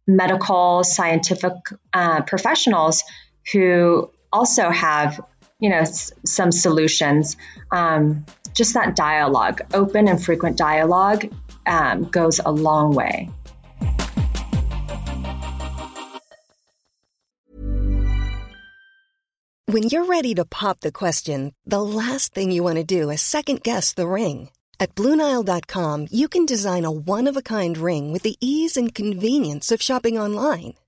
medical, 0.05 0.83
scientific 0.83 1.53
uh, 1.93 2.21
professionals 2.21 3.03
who 3.51 4.11
also 4.31 4.69
have 4.69 5.19
you 5.65 5.71
know 5.71 5.79
s- 5.81 6.11
some 6.23 6.51
solutions. 6.51 7.37
Um, 7.71 8.25
just 8.53 8.75
that 8.75 8.95
dialogue 8.95 9.61
open 9.73 10.07
and 10.07 10.23
frequent 10.23 10.57
dialogue 10.57 11.25
um, 11.65 12.03
goes 12.17 12.39
a 12.39 12.51
long 12.51 12.93
way. 12.93 13.29
When 19.67 19.83
you're 19.83 20.05
ready 20.05 20.33
to 20.35 20.45
pop 20.45 20.79
the 20.81 20.91
question 20.91 21.53
the 21.65 21.81
last 21.81 22.33
thing 22.33 22.51
you 22.51 22.63
want 22.63 22.77
to 22.77 22.83
do 23.01 23.09
is 23.09 23.21
second 23.21 23.63
guess 23.63 23.93
the 23.93 24.07
ring. 24.07 24.49
At 24.79 24.93
Bluenile.com, 24.95 26.07
you 26.11 26.27
can 26.27 26.45
design 26.45 26.85
a 26.85 26.91
one 26.91 27.27
of 27.29 27.37
a 27.37 27.41
kind 27.41 27.77
ring 27.77 28.11
with 28.13 28.23
the 28.23 28.35
ease 28.39 28.77
and 28.77 28.93
convenience 28.93 29.71
of 29.71 29.81
shopping 29.81 30.19
online. 30.19 30.73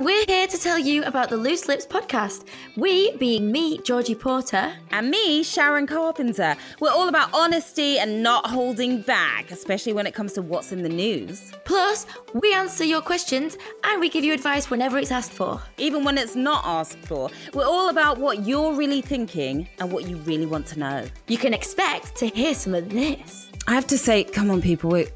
We're 0.00 0.24
here 0.26 0.46
to 0.46 0.56
tell 0.56 0.78
you 0.78 1.02
about 1.04 1.28
the 1.28 1.36
Loose 1.36 1.66
Lips 1.66 1.84
podcast. 1.86 2.44
We, 2.76 3.16
being 3.16 3.50
me, 3.50 3.78
Georgie 3.78 4.14
Porter, 4.14 4.72
and 4.92 5.10
me, 5.10 5.42
Sharon 5.42 5.86
Carpenter, 5.86 6.54
we're 6.80 6.92
all 6.92 7.08
about 7.08 7.30
honesty 7.34 7.98
and 7.98 8.22
not 8.22 8.46
holding 8.46 9.02
back, 9.02 9.50
especially 9.50 9.92
when 9.92 10.06
it 10.06 10.14
comes 10.14 10.34
to 10.34 10.42
what's 10.42 10.70
in 10.70 10.82
the 10.82 10.88
news. 10.88 11.52
Plus, 11.64 12.06
we 12.32 12.54
answer 12.54 12.84
your 12.84 13.00
questions 13.00 13.56
and 13.84 14.00
we 14.00 14.08
give 14.08 14.22
you 14.22 14.32
advice 14.32 14.70
whenever 14.70 14.98
it's 14.98 15.10
asked 15.10 15.32
for. 15.32 15.60
Even 15.78 16.04
when 16.04 16.16
it's 16.16 16.36
not 16.36 16.64
asked 16.64 16.98
for, 16.98 17.28
we're 17.52 17.66
all 17.66 17.88
about 17.88 18.18
what 18.18 18.46
you're 18.46 18.74
really 18.74 19.00
thinking 19.00 19.68
and 19.80 19.90
what 19.90 20.08
you 20.08 20.16
really 20.18 20.46
want 20.46 20.66
to 20.68 20.78
know. 20.78 21.06
You 21.26 21.38
can 21.38 21.52
expect 21.52 22.14
to 22.16 22.26
hear 22.26 22.54
some 22.54 22.74
of 22.74 22.88
this. 22.90 23.48
I 23.66 23.74
have 23.74 23.86
to 23.88 23.98
say, 23.98 24.24
come 24.24 24.50
on, 24.50 24.62
people, 24.62 24.90
we're 24.90 25.08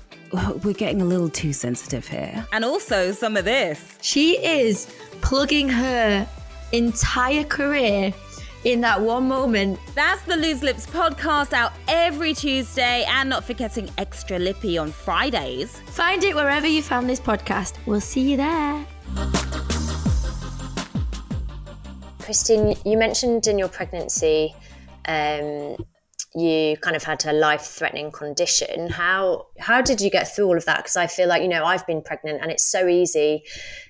we're 0.62 0.74
getting 0.74 1.02
a 1.02 1.04
little 1.04 1.28
too 1.28 1.52
sensitive 1.52 2.06
here. 2.08 2.46
And 2.52 2.64
also 2.64 3.12
some 3.12 3.36
of 3.36 3.44
this. 3.44 3.98
She 4.00 4.44
is 4.44 4.92
plugging 5.20 5.68
her 5.68 6.26
entire 6.72 7.44
career 7.44 8.14
in 8.64 8.80
that 8.80 9.00
one 9.00 9.28
moment. 9.28 9.78
That's 9.94 10.22
the 10.22 10.36
Loose 10.36 10.62
Lips 10.62 10.86
podcast 10.86 11.52
out 11.52 11.72
every 11.88 12.32
Tuesday 12.32 13.04
and 13.08 13.28
not 13.28 13.44
forgetting 13.44 13.90
Extra 13.98 14.38
Lippy 14.38 14.78
on 14.78 14.90
Fridays. 14.90 15.80
Find 15.86 16.22
it 16.24 16.34
wherever 16.34 16.66
you 16.66 16.82
found 16.82 17.08
this 17.08 17.20
podcast. 17.20 17.74
We'll 17.86 18.00
see 18.00 18.30
you 18.30 18.36
there. 18.36 18.86
Christine, 22.20 22.76
you 22.84 22.96
mentioned 22.96 23.46
in 23.48 23.58
your 23.58 23.68
pregnancy 23.68 24.54
um, 25.06 25.76
you 26.34 26.76
kind 26.78 26.96
of 26.96 27.02
had 27.02 27.24
a 27.26 27.32
life 27.32 27.62
threatening 27.62 28.10
condition. 28.10 28.88
How 28.88 29.46
how 29.58 29.82
did 29.82 30.00
you 30.00 30.10
get 30.10 30.34
through 30.34 30.46
all 30.46 30.56
of 30.56 30.64
that? 30.64 30.78
Because 30.78 30.96
i 30.96 31.06
feel 31.06 31.28
like 31.28 31.42
you 31.42 31.48
know 31.48 31.64
i've 31.64 31.86
been 31.86 32.02
pregnant 32.02 32.40
and 32.42 32.50
it's 32.50 32.64
so 32.64 32.88
easy 32.88 33.44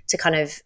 to 0.09 0.17
kind 0.17 0.35
of 0.35 0.61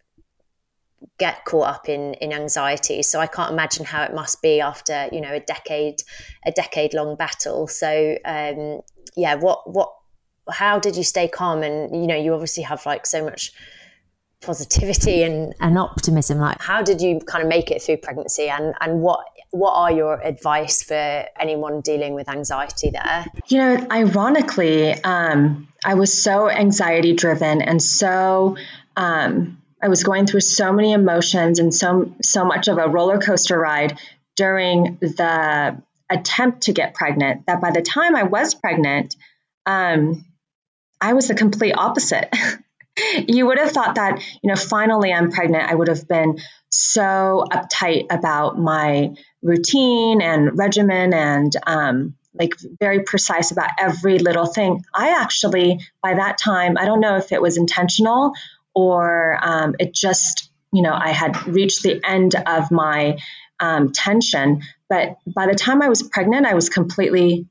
get 1.19 1.45
caught 1.45 1.67
up 1.67 1.89
in 1.89 2.15
in 2.15 2.33
anxiety. 2.33 3.03
So 3.03 3.19
i 3.19 3.27
can't 3.27 3.51
imagine 3.51 3.85
how 3.85 4.03
it 4.03 4.13
must 4.13 4.41
be 4.41 4.59
after 4.59 5.07
you 5.11 5.21
know 5.21 5.33
a 5.33 5.39
decade 5.39 6.01
a 6.45 6.51
decade 6.51 6.93
long 6.93 7.15
battle. 7.15 7.67
So 7.67 8.17
um 8.25 8.81
yeah 9.15 9.35
what 9.35 9.71
what 9.71 9.93
how 10.49 10.79
did 10.79 10.95
you 10.95 11.03
stay 11.03 11.27
calm? 11.27 11.61
And 11.61 11.95
you 11.95 12.07
know 12.07 12.15
you 12.15 12.33
obviously 12.33 12.63
have 12.63 12.85
like 12.85 13.05
so 13.05 13.23
much 13.23 13.51
positivity 14.41 15.23
and, 15.23 15.55
and 15.59 15.79
optimism 15.79 16.37
like 16.37 16.61
how 16.61 16.83
did 16.83 17.01
you 17.01 17.19
kind 17.21 17.41
of 17.41 17.49
make 17.49 17.69
it 17.69 17.83
through 17.83 17.97
pregnancy? 17.97 18.49
And 18.49 18.73
and 18.81 19.01
what 19.01 19.25
what 19.51 19.71
are 19.71 19.91
your 19.91 20.21
advice 20.21 20.83
for 20.83 21.25
anyone 21.39 21.81
dealing 21.81 22.13
with 22.13 22.29
anxiety 22.29 22.89
there 22.89 23.25
you 23.47 23.57
know 23.57 23.87
ironically 23.91 24.93
um, 25.03 25.67
i 25.85 25.93
was 25.93 26.21
so 26.21 26.49
anxiety 26.49 27.13
driven 27.13 27.61
and 27.61 27.81
so 27.81 28.57
um, 28.95 29.61
i 29.81 29.87
was 29.87 30.03
going 30.03 30.25
through 30.25 30.41
so 30.41 30.73
many 30.73 30.91
emotions 30.91 31.59
and 31.59 31.73
so 31.73 32.13
so 32.21 32.45
much 32.45 32.67
of 32.67 32.77
a 32.77 32.87
roller 32.87 33.19
coaster 33.19 33.57
ride 33.57 33.97
during 34.35 34.97
the 35.01 35.81
attempt 36.09 36.61
to 36.63 36.73
get 36.73 36.93
pregnant 36.93 37.45
that 37.47 37.61
by 37.61 37.71
the 37.71 37.81
time 37.81 38.15
i 38.15 38.23
was 38.23 38.53
pregnant 38.53 39.15
um, 39.65 40.25
i 40.99 41.13
was 41.13 41.27
the 41.27 41.35
complete 41.35 41.73
opposite 41.73 42.33
you 43.27 43.45
would 43.45 43.59
have 43.59 43.71
thought 43.71 43.95
that, 43.95 44.21
you 44.41 44.49
know, 44.49 44.55
finally 44.55 45.13
I'm 45.13 45.31
pregnant. 45.31 45.69
I 45.69 45.75
would 45.75 45.87
have 45.87 46.07
been 46.07 46.39
so 46.69 47.45
uptight 47.51 48.07
about 48.09 48.57
my 48.57 49.15
routine 49.47 50.21
and 50.21 50.57
regimen 50.57 51.13
and 51.13 51.51
um, 51.65 52.15
like 52.33 52.55
very 52.79 53.03
precise 53.03 53.51
about 53.51 53.71
every 53.79 54.19
little 54.19 54.45
thing. 54.45 54.83
I 54.93 55.21
actually, 55.21 55.79
by 56.03 56.15
that 56.15 56.37
time, 56.37 56.77
I 56.77 56.85
don't 56.85 56.99
know 56.99 57.17
if 57.17 57.31
it 57.31 57.41
was 57.41 57.57
intentional 57.57 58.33
or 58.75 59.39
um, 59.41 59.75
it 59.79 59.93
just, 59.93 60.51
you 60.71 60.81
know, 60.83 60.93
I 60.93 61.09
had 61.09 61.47
reached 61.47 61.83
the 61.83 61.99
end 62.03 62.35
of 62.35 62.69
my 62.71 63.17
um, 63.59 63.91
tension. 63.91 64.61
But 64.89 65.17
by 65.25 65.47
the 65.47 65.55
time 65.55 65.81
I 65.81 65.89
was 65.89 66.03
pregnant, 66.03 66.45
I 66.45 66.53
was 66.53 66.69
completely 66.69 67.47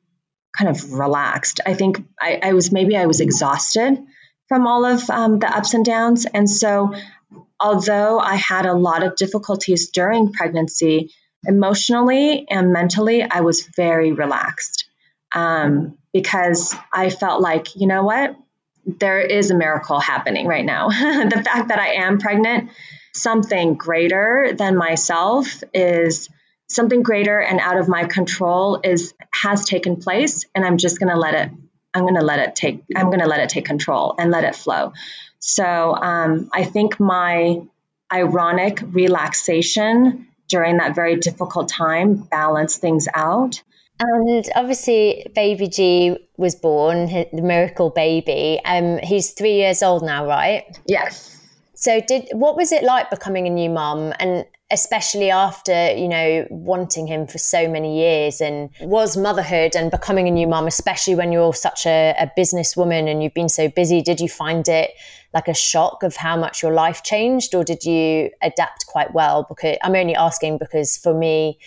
kind 0.56 0.70
of 0.70 0.92
relaxed. 0.92 1.60
I 1.66 1.74
think 1.74 2.04
I, 2.20 2.40
I 2.42 2.52
was 2.52 2.72
maybe 2.72 2.96
I 2.96 3.06
was 3.06 3.20
exhausted 3.20 3.98
from 4.48 4.66
all 4.66 4.84
of 4.84 5.08
um, 5.10 5.38
the 5.38 5.48
ups 5.48 5.74
and 5.74 5.84
downs. 5.84 6.26
And 6.26 6.48
so, 6.48 6.94
although 7.58 8.18
I 8.18 8.36
had 8.36 8.66
a 8.66 8.72
lot 8.72 9.02
of 9.02 9.16
difficulties 9.16 9.90
during 9.90 10.32
pregnancy, 10.32 11.10
emotionally 11.46 12.46
and 12.48 12.72
mentally, 12.72 13.22
I 13.22 13.40
was 13.40 13.66
very 13.76 14.12
relaxed 14.12 14.88
um, 15.32 15.98
because 16.12 16.74
I 16.92 17.10
felt 17.10 17.40
like, 17.40 17.76
you 17.76 17.86
know 17.86 18.04
what? 18.04 18.36
There 18.84 19.20
is 19.20 19.50
a 19.50 19.56
miracle 19.56 19.98
happening 19.98 20.46
right 20.46 20.64
now. 20.64 20.88
the 20.90 21.42
fact 21.44 21.68
that 21.68 21.78
I 21.78 21.94
am 21.94 22.18
pregnant, 22.18 22.70
something 23.12 23.74
greater 23.74 24.52
than 24.56 24.76
myself 24.76 25.62
is 25.74 26.28
something 26.68 27.02
greater 27.02 27.40
and 27.40 27.60
out 27.60 27.78
of 27.78 27.88
my 27.88 28.04
control 28.04 28.80
is 28.82 29.14
has 29.32 29.64
taken 29.64 29.96
place 29.96 30.46
and 30.54 30.64
I'm 30.64 30.78
just 30.78 30.98
going 30.98 31.12
to 31.12 31.18
let 31.18 31.34
it 31.34 31.50
I'm 31.96 32.02
going 32.02 32.16
to 32.16 32.24
let 32.24 32.40
it 32.40 32.54
take, 32.54 32.84
I'm 32.94 33.06
going 33.06 33.20
to 33.20 33.26
let 33.26 33.40
it 33.40 33.48
take 33.48 33.64
control 33.64 34.14
and 34.18 34.30
let 34.30 34.44
it 34.44 34.54
flow. 34.54 34.92
So 35.38 35.64
um, 35.64 36.50
I 36.52 36.64
think 36.64 37.00
my 37.00 37.62
ironic 38.12 38.80
relaxation 38.84 40.28
during 40.48 40.78
that 40.78 40.94
very 40.94 41.16
difficult 41.16 41.68
time 41.68 42.14
balance 42.16 42.76
things 42.76 43.08
out. 43.14 43.62
And 43.98 44.46
obviously, 44.54 45.26
baby 45.34 45.68
G 45.68 46.18
was 46.36 46.54
born, 46.54 47.06
the 47.06 47.42
miracle 47.42 47.90
baby. 47.90 48.60
Um, 48.64 48.98
he's 48.98 49.32
three 49.32 49.54
years 49.54 49.82
old 49.82 50.02
now, 50.02 50.26
right? 50.26 50.64
Yes. 50.86 51.35
So, 51.76 52.00
did 52.00 52.28
what 52.32 52.56
was 52.56 52.72
it 52.72 52.82
like 52.82 53.10
becoming 53.10 53.46
a 53.46 53.50
new 53.50 53.68
mum, 53.68 54.14
and 54.18 54.46
especially 54.70 55.30
after 55.30 55.92
you 55.92 56.08
know 56.08 56.46
wanting 56.50 57.06
him 57.06 57.26
for 57.26 57.38
so 57.38 57.68
many 57.68 58.00
years 58.00 58.40
and 58.40 58.68
was 58.80 59.16
motherhood 59.16 59.76
and 59.76 59.92
becoming 59.92 60.26
a 60.26 60.30
new 60.30 60.46
mom 60.46 60.66
especially 60.66 61.14
when 61.14 61.30
you're 61.30 61.54
such 61.54 61.86
a, 61.86 62.16
a 62.18 62.28
businesswoman 62.36 63.08
and 63.08 63.22
you've 63.22 63.34
been 63.34 63.48
so 63.48 63.68
busy 63.68 64.02
did 64.02 64.18
you 64.18 64.28
find 64.28 64.66
it 64.66 64.90
like 65.32 65.46
a 65.46 65.54
shock 65.54 66.02
of 66.02 66.16
how 66.16 66.36
much 66.36 66.64
your 66.64 66.72
life 66.72 67.04
changed 67.04 67.54
or 67.54 67.62
did 67.62 67.84
you 67.84 68.28
adapt 68.42 68.86
quite 68.86 69.14
well? 69.14 69.46
Because 69.48 69.76
i'm 69.84 69.94
only 69.94 70.16
asking 70.16 70.58
because 70.58 70.96
for 70.96 71.14
me 71.14 71.60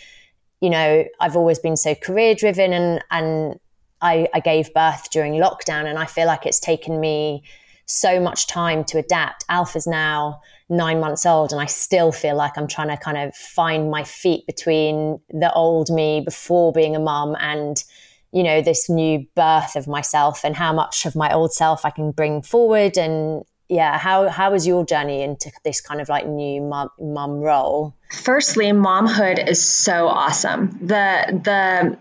you 0.59 0.69
know 0.69 1.05
i've 1.21 1.37
always 1.37 1.57
been 1.57 1.77
so 1.77 1.95
career 1.95 2.35
driven 2.35 2.73
and 2.73 3.01
and 3.11 3.59
I, 4.01 4.29
I 4.33 4.39
gave 4.39 4.73
birth 4.73 5.09
during 5.11 5.33
lockdown, 5.33 5.85
and 5.85 5.99
I 5.99 6.05
feel 6.05 6.25
like 6.25 6.45
it's 6.45 6.59
taken 6.59 6.99
me 6.99 7.43
so 7.89 8.19
much 8.19 8.45
time 8.45 8.83
to 8.83 8.99
adapt. 8.99 9.43
Alf 9.49 9.75
is 9.75 9.87
now 9.87 10.41
nine 10.69 10.99
months 10.99 11.25
old, 11.25 11.51
and 11.51 11.59
I 11.59 11.65
still 11.65 12.11
feel 12.11 12.35
like 12.35 12.55
I'm 12.55 12.67
trying 12.67 12.89
to 12.89 12.97
kind 12.97 13.17
of 13.17 13.35
find 13.35 13.89
my 13.89 14.03
feet 14.03 14.45
between 14.45 15.19
the 15.29 15.51
old 15.53 15.89
me 15.89 16.21
before 16.21 16.71
being 16.71 16.95
a 16.95 16.99
mum 16.99 17.35
and 17.39 17.83
you 18.31 18.43
know 18.43 18.61
this 18.61 18.89
new 18.89 19.25
birth 19.35 19.75
of 19.75 19.87
myself 19.87 20.43
and 20.43 20.55
how 20.55 20.71
much 20.71 21.07
of 21.07 21.15
my 21.15 21.33
old 21.33 21.51
self 21.51 21.83
I 21.83 21.89
can 21.89 22.11
bring 22.11 22.43
forward. 22.43 22.95
And 22.95 23.43
yeah 23.69 23.97
how 23.97 24.29
how 24.29 24.51
was 24.51 24.67
your 24.67 24.85
journey 24.85 25.23
into 25.23 25.51
this 25.63 25.81
kind 25.81 25.99
of 25.99 26.09
like 26.09 26.27
new 26.27 26.61
mum, 26.61 26.89
mum 26.99 27.39
role? 27.39 27.95
Firstly 28.11 28.67
momhood 28.67 29.47
is 29.47 29.65
so 29.65 30.07
awesome. 30.07 30.77
The 30.79 31.41
the 31.43 31.97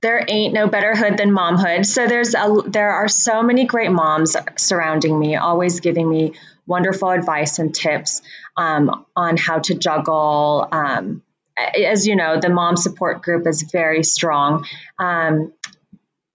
there 0.00 0.24
ain't 0.28 0.54
no 0.54 0.68
better 0.68 0.94
hood 0.94 1.16
than 1.16 1.30
momhood 1.30 1.84
so 1.84 2.06
there's 2.06 2.34
a 2.34 2.62
there 2.66 2.90
are 2.90 3.08
so 3.08 3.42
many 3.42 3.64
great 3.64 3.90
moms 3.90 4.36
surrounding 4.56 5.18
me 5.18 5.36
always 5.36 5.80
giving 5.80 6.08
me 6.08 6.34
wonderful 6.66 7.10
advice 7.10 7.58
and 7.58 7.74
tips 7.74 8.20
um, 8.56 9.06
on 9.16 9.36
how 9.36 9.58
to 9.58 9.74
juggle 9.74 10.68
um, 10.70 11.22
as 11.58 12.06
you 12.06 12.16
know, 12.16 12.38
the 12.40 12.48
mom 12.48 12.76
support 12.76 13.22
group 13.22 13.46
is 13.46 13.62
very 13.62 14.04
strong. 14.04 14.66
Um, 14.98 15.52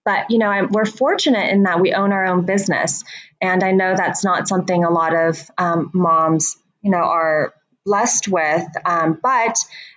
but 0.06 0.30
you 0.30 0.38
know, 0.38 0.48
I'm, 0.48 0.70
we're 0.70 0.86
fortunate 0.86 1.50
in 1.52 1.64
that 1.64 1.80
we 1.80 1.94
own 1.94 2.12
our 2.12 2.26
own 2.26 2.46
business, 2.46 3.04
and 3.42 3.64
I 3.64 3.72
know 3.72 3.96
that's 3.96 4.24
not 4.24 4.48
something 4.48 4.84
a 4.84 4.90
lot 4.90 5.16
of 5.16 5.40
um, 5.58 5.92
moms, 5.94 6.58
you 6.82 6.92
know, 6.92 6.98
are 6.98 7.54
blessed 7.86 8.28
with. 8.28 8.66
Um, 8.86 9.18
but 9.22 9.56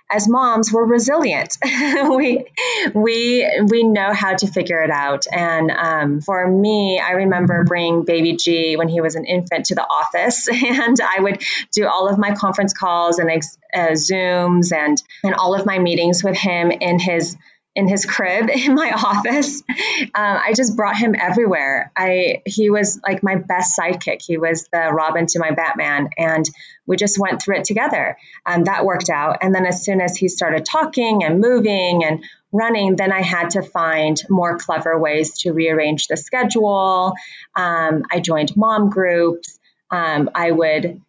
as 0.09 0.27
moms, 0.27 0.71
we're 0.71 0.85
resilient. 0.85 1.57
we 1.63 2.45
we 2.93 3.65
we 3.69 3.83
know 3.83 4.13
how 4.13 4.35
to 4.35 4.47
figure 4.47 4.81
it 4.81 4.89
out. 4.89 5.25
And 5.31 5.71
um, 5.71 6.21
for 6.21 6.47
me, 6.49 6.99
I 6.99 7.11
remember 7.11 7.63
bringing 7.65 8.05
baby 8.05 8.35
G 8.35 8.77
when 8.77 8.87
he 8.87 9.01
was 9.01 9.15
an 9.15 9.25
infant 9.25 9.65
to 9.65 9.75
the 9.75 9.83
office, 9.83 10.47
and 10.51 10.97
I 11.01 11.21
would 11.21 11.41
do 11.71 11.87
all 11.87 12.07
of 12.07 12.17
my 12.17 12.35
conference 12.35 12.73
calls 12.73 13.19
and 13.19 13.29
uh, 13.29 13.91
Zooms 13.91 14.71
and 14.71 15.01
and 15.23 15.33
all 15.35 15.55
of 15.55 15.65
my 15.65 15.79
meetings 15.79 16.23
with 16.23 16.37
him 16.37 16.71
in 16.71 16.99
his 16.99 17.35
in 17.77 17.87
his 17.87 18.05
crib 18.05 18.49
in 18.53 18.73
my 18.73 18.91
office. 18.91 19.61
Um, 19.69 20.11
I 20.15 20.51
just 20.55 20.75
brought 20.75 20.97
him 20.97 21.15
everywhere. 21.15 21.91
I 21.95 22.41
he 22.45 22.69
was 22.69 22.99
like 23.07 23.23
my 23.23 23.35
best 23.35 23.77
sidekick. 23.79 24.21
He 24.21 24.37
was 24.37 24.67
the 24.73 24.91
Robin 24.91 25.27
to 25.27 25.39
my 25.39 25.51
Batman, 25.51 26.09
and 26.17 26.43
we 26.85 26.97
just 26.97 27.19
went 27.19 27.41
through 27.41 27.57
it 27.57 27.63
together. 27.65 28.17
And 28.45 28.65
that 28.65 28.83
worked 28.83 29.09
out. 29.09 29.37
And 29.41 29.53
then 29.53 29.65
as 29.65 29.85
soon 29.85 30.01
as 30.01 30.17
he 30.17 30.27
started 30.27 30.65
talking 30.65 31.23
and 31.23 31.39
moving 31.39 32.03
and 32.03 32.23
running, 32.51 32.95
then 32.95 33.11
I 33.11 33.21
had 33.21 33.51
to 33.51 33.61
find 33.61 34.19
more 34.29 34.57
clever 34.57 34.97
ways 34.97 35.39
to 35.39 35.51
rearrange 35.53 36.07
the 36.07 36.17
schedule. 36.17 37.13
Um, 37.55 38.03
I 38.11 38.19
joined 38.19 38.57
mom 38.57 38.89
groups. 38.89 39.59
Um, 39.91 40.29
I 40.33 40.51
would 40.51 41.01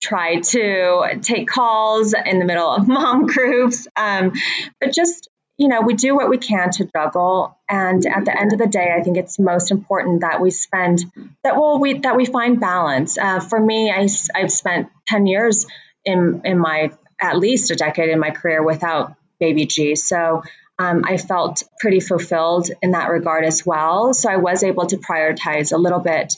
try 0.00 0.40
to 0.40 1.18
take 1.20 1.48
calls 1.48 2.14
in 2.14 2.38
the 2.38 2.44
middle 2.44 2.70
of 2.70 2.88
mom 2.88 3.26
groups, 3.26 3.86
um, 3.96 4.32
but 4.80 4.92
just 4.92 5.28
you 5.56 5.68
know, 5.68 5.82
we 5.82 5.94
do 5.94 6.16
what 6.16 6.28
we 6.28 6.38
can 6.38 6.70
to 6.70 6.84
juggle. 6.84 7.56
And 7.68 8.04
at 8.06 8.24
the 8.24 8.38
end 8.38 8.52
of 8.52 8.58
the 8.58 8.66
day, 8.66 8.92
I 8.96 9.02
think 9.02 9.16
it's 9.16 9.38
most 9.38 9.70
important 9.70 10.22
that 10.22 10.40
we 10.40 10.50
spend 10.50 11.04
that 11.42 11.56
well, 11.56 11.78
we 11.78 11.98
that 12.00 12.16
we 12.16 12.24
find 12.24 12.60
balance. 12.60 13.16
Uh, 13.16 13.40
for 13.40 13.60
me, 13.60 13.90
I, 13.90 14.08
I've 14.34 14.50
spent 14.50 14.88
ten 15.06 15.26
years 15.26 15.66
in 16.04 16.42
in 16.44 16.58
my 16.58 16.90
at 17.20 17.38
least 17.38 17.70
a 17.70 17.76
decade 17.76 18.10
in 18.10 18.18
my 18.18 18.30
career 18.30 18.64
without 18.64 19.14
baby 19.38 19.66
G. 19.66 19.94
So 19.94 20.42
um, 20.78 21.04
I 21.06 21.18
felt 21.18 21.62
pretty 21.78 22.00
fulfilled 22.00 22.70
in 22.82 22.92
that 22.92 23.08
regard 23.08 23.44
as 23.44 23.64
well. 23.64 24.12
So 24.12 24.28
I 24.28 24.36
was 24.36 24.64
able 24.64 24.86
to 24.86 24.96
prioritize 24.96 25.72
a 25.72 25.78
little 25.78 26.00
bit 26.00 26.34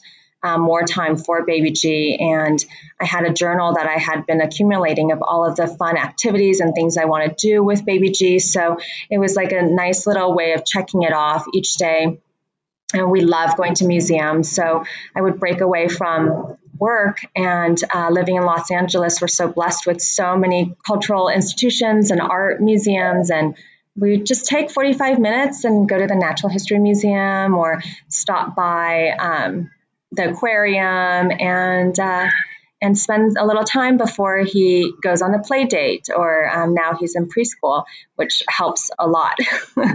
um, 0.46 0.60
more 0.60 0.84
time 0.84 1.16
for 1.16 1.44
Baby 1.44 1.72
G. 1.72 2.16
And 2.20 2.64
I 3.00 3.04
had 3.04 3.24
a 3.24 3.32
journal 3.32 3.74
that 3.74 3.86
I 3.86 3.98
had 3.98 4.26
been 4.26 4.40
accumulating 4.40 5.10
of 5.10 5.22
all 5.22 5.44
of 5.44 5.56
the 5.56 5.66
fun 5.66 5.96
activities 5.96 6.60
and 6.60 6.74
things 6.74 6.96
I 6.96 7.06
want 7.06 7.36
to 7.36 7.48
do 7.48 7.64
with 7.64 7.84
Baby 7.84 8.10
G. 8.10 8.38
So 8.38 8.78
it 9.10 9.18
was 9.18 9.34
like 9.34 9.52
a 9.52 9.62
nice 9.62 10.06
little 10.06 10.34
way 10.34 10.52
of 10.52 10.64
checking 10.64 11.02
it 11.02 11.12
off 11.12 11.44
each 11.52 11.74
day. 11.74 12.20
And 12.94 13.10
we 13.10 13.22
love 13.22 13.56
going 13.56 13.74
to 13.74 13.86
museums. 13.86 14.50
So 14.52 14.84
I 15.14 15.20
would 15.20 15.40
break 15.40 15.60
away 15.60 15.88
from 15.88 16.56
work 16.78 17.18
and 17.34 17.76
uh, 17.92 18.10
living 18.10 18.36
in 18.36 18.44
Los 18.44 18.70
Angeles. 18.70 19.20
We're 19.20 19.28
so 19.28 19.48
blessed 19.48 19.86
with 19.86 20.00
so 20.00 20.36
many 20.36 20.76
cultural 20.86 21.28
institutions 21.28 22.12
and 22.12 22.20
art 22.20 22.60
museums 22.60 23.30
and 23.30 23.56
we 23.98 24.18
just 24.18 24.44
take 24.46 24.70
45 24.70 25.18
minutes 25.18 25.64
and 25.64 25.88
go 25.88 25.98
to 25.98 26.06
the 26.06 26.14
Natural 26.14 26.50
History 26.50 26.78
Museum 26.78 27.54
or 27.54 27.82
stop 28.08 28.54
by 28.54 29.08
um, 29.18 29.70
the 30.16 30.30
aquarium 30.30 31.30
and 31.38 31.98
uh, 31.98 32.28
and 32.82 32.98
spends 32.98 33.36
a 33.38 33.44
little 33.44 33.64
time 33.64 33.96
before 33.96 34.38
he 34.38 34.92
goes 35.02 35.22
on 35.22 35.34
a 35.34 35.38
play 35.38 35.64
date 35.64 36.08
or 36.14 36.48
um, 36.50 36.74
now 36.74 36.94
he's 36.94 37.16
in 37.16 37.26
preschool 37.26 37.84
which 38.16 38.42
helps 38.48 38.90
a 38.98 39.06
lot. 39.06 39.36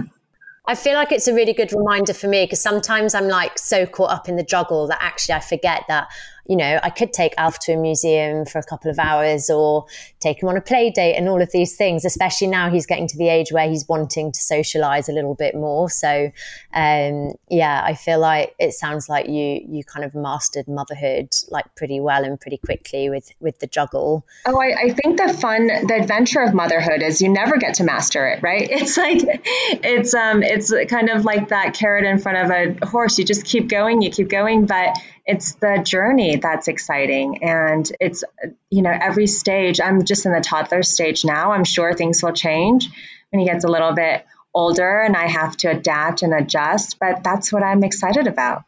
I 0.64 0.76
feel 0.76 0.94
like 0.94 1.10
it's 1.10 1.26
a 1.26 1.34
really 1.34 1.52
good 1.52 1.72
reminder 1.72 2.14
for 2.14 2.28
me 2.28 2.44
because 2.44 2.62
sometimes 2.62 3.14
I'm 3.14 3.26
like 3.26 3.58
so 3.58 3.84
caught 3.84 4.10
up 4.10 4.28
in 4.28 4.36
the 4.36 4.44
juggle 4.44 4.86
that 4.86 4.98
actually 5.00 5.34
I 5.34 5.40
forget 5.40 5.84
that 5.88 6.08
you 6.46 6.56
know, 6.56 6.80
I 6.82 6.90
could 6.90 7.12
take 7.12 7.34
Alf 7.38 7.60
to 7.60 7.72
a 7.72 7.76
museum 7.76 8.44
for 8.44 8.58
a 8.58 8.64
couple 8.64 8.90
of 8.90 8.98
hours 8.98 9.48
or 9.48 9.86
take 10.18 10.42
him 10.42 10.48
on 10.48 10.56
a 10.56 10.60
play 10.60 10.90
date 10.90 11.14
and 11.14 11.28
all 11.28 11.40
of 11.40 11.52
these 11.52 11.76
things, 11.76 12.04
especially 12.04 12.48
now 12.48 12.68
he's 12.68 12.84
getting 12.84 13.06
to 13.08 13.16
the 13.16 13.28
age 13.28 13.52
where 13.52 13.68
he's 13.68 13.88
wanting 13.88 14.32
to 14.32 14.40
socialize 14.40 15.08
a 15.08 15.12
little 15.12 15.34
bit 15.34 15.54
more. 15.54 15.88
So, 15.88 16.32
um, 16.74 17.32
yeah, 17.48 17.82
I 17.84 17.94
feel 17.94 18.18
like 18.18 18.54
it 18.58 18.72
sounds 18.72 19.08
like 19.08 19.28
you, 19.28 19.60
you 19.68 19.84
kind 19.84 20.04
of 20.04 20.16
mastered 20.16 20.66
motherhood 20.66 21.28
like 21.48 21.72
pretty 21.76 22.00
well 22.00 22.24
and 22.24 22.40
pretty 22.40 22.58
quickly 22.58 23.08
with, 23.08 23.30
with 23.38 23.60
the 23.60 23.68
juggle. 23.68 24.26
Oh, 24.44 24.60
I, 24.60 24.74
I 24.86 24.92
think 24.92 25.18
the 25.18 25.32
fun, 25.32 25.68
the 25.68 25.94
adventure 25.94 26.42
of 26.42 26.54
motherhood 26.54 27.02
is 27.02 27.22
you 27.22 27.28
never 27.28 27.56
get 27.56 27.74
to 27.74 27.84
master 27.84 28.26
it, 28.26 28.42
right? 28.42 28.68
It's 28.82 28.96
like, 28.96 29.20
it's, 29.22 30.12
um, 30.12 30.42
it's 30.42 30.72
kind 30.88 31.08
of 31.08 31.24
like 31.24 31.50
that 31.50 31.74
carrot 31.74 32.04
in 32.04 32.18
front 32.18 32.38
of 32.38 32.50
a 32.50 32.86
horse. 32.86 33.16
You 33.18 33.24
just 33.24 33.44
keep 33.44 33.68
going, 33.68 34.02
you 34.02 34.10
keep 34.10 34.28
going, 34.28 34.66
but 34.66 34.98
it's 35.24 35.54
the 35.54 35.80
journey 35.84 36.31
that's 36.40 36.68
exciting 36.68 37.42
and 37.42 37.90
it's 38.00 38.24
you 38.70 38.82
know 38.82 38.90
every 38.90 39.26
stage 39.26 39.80
i'm 39.80 40.04
just 40.04 40.26
in 40.26 40.32
the 40.32 40.40
toddler 40.40 40.82
stage 40.82 41.24
now 41.24 41.52
i'm 41.52 41.64
sure 41.64 41.92
things 41.92 42.22
will 42.22 42.32
change 42.32 42.88
when 43.30 43.40
he 43.40 43.46
gets 43.46 43.64
a 43.64 43.68
little 43.68 43.92
bit 43.92 44.24
older 44.54 45.00
and 45.00 45.16
i 45.16 45.26
have 45.26 45.56
to 45.56 45.68
adapt 45.68 46.22
and 46.22 46.32
adjust 46.32 46.98
but 46.98 47.22
that's 47.22 47.52
what 47.52 47.62
i'm 47.62 47.84
excited 47.84 48.26
about 48.26 48.64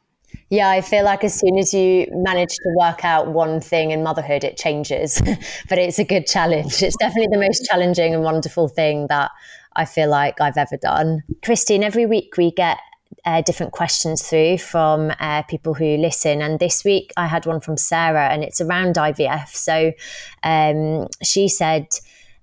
yeah, 0.51 0.69
I 0.69 0.83
feel 0.83 1.05
like 1.05 1.25
as 1.25 1.35
soon 1.35 1.59
as 1.59 1.73
you 1.73 2.07
manage 2.13 2.51
to 2.51 2.75
work 2.77 3.05
out 3.05 3.29
one 3.29 3.61
thing 3.61 3.91
in 3.91 4.03
motherhood, 4.03 4.45
it 4.45 4.57
changes. 4.57 5.21
but 5.69 5.79
it's 5.79 5.99
a 5.99 6.05
good 6.05 6.27
challenge. 6.27 6.83
It's 6.83 6.97
definitely 6.97 7.29
the 7.33 7.41
most 7.41 7.65
challenging 7.65 8.15
and 8.15 8.23
wonderful 8.23 8.69
thing 8.69 9.07
that 9.09 9.31
I 9.75 9.85
feel 9.85 10.09
like 10.09 10.41
I've 10.41 10.57
ever 10.57 10.77
done. 10.77 11.23
Christine, 11.43 11.83
every 11.83 12.07
week 12.07 12.37
we 12.37 12.53
get 12.53 12.79
uh, 13.25 13.43
different 13.43 13.73
questions 13.73 14.23
through 14.23 14.59
from 14.59 15.13
uh, 15.21 15.43
people 15.43 15.75
who 15.75 15.97
listen. 15.97 16.43
And 16.43 16.59
this 16.59 16.85
week 16.85 17.13
I 17.17 17.27
had 17.27 17.47
one 17.47 17.61
from 17.61 17.77
Sarah, 17.77 18.29
and 18.29 18.43
it's 18.43 18.61
around 18.61 18.97
IVF. 18.97 19.49
So 19.49 19.93
um, 20.43 21.09
she 21.23 21.49
said, 21.49 21.89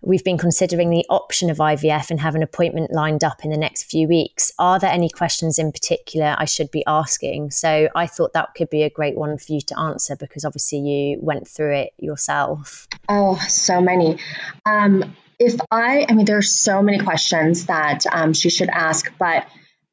We've 0.03 0.23
been 0.23 0.39
considering 0.39 0.89
the 0.89 1.05
option 1.12 1.51
of 1.51 1.57
IVF 1.57 2.10
and 2.10 2.19
have 2.19 2.34
an 2.34 2.41
appointment 2.41 2.91
lined 2.91 3.23
up 3.23 3.45
in 3.45 3.51
the 3.51 3.57
next 3.57 3.84
few 3.84 4.07
weeks. 4.07 4.51
Are 4.57 4.79
there 4.79 4.89
any 4.89 5.10
questions 5.10 5.60
in 5.60 5.71
particular 5.71 6.36
I 6.39 6.45
should 6.45 6.71
be 6.71 6.84
asking? 6.88 7.51
So 7.51 7.88
I 7.93 8.07
thought 8.07 8.34
that 8.34 8.55
could 8.55 8.71
be 8.71 8.81
a 8.81 8.89
great 8.89 9.15
one 9.15 9.38
for 9.38 9.53
you 9.53 9.62
to 9.62 9.79
answer 9.79 10.15
because 10.15 10.43
obviously 10.43 10.79
you 10.79 11.19
went 11.21 11.47
through 11.47 11.75
it 11.75 11.93
yourself. 11.99 12.88
Oh, 13.10 13.36
so 13.47 13.79
many. 13.79 14.17
Um, 14.65 15.15
if 15.38 15.60
I, 15.69 16.07
I 16.10 16.13
mean, 16.13 16.25
there's 16.25 16.51
so 16.51 16.81
many 16.81 16.97
questions 16.97 17.67
that 17.67 18.03
um, 18.12 18.34
she 18.34 18.49
should 18.49 18.69
ask, 18.69 19.12
but 19.19 19.45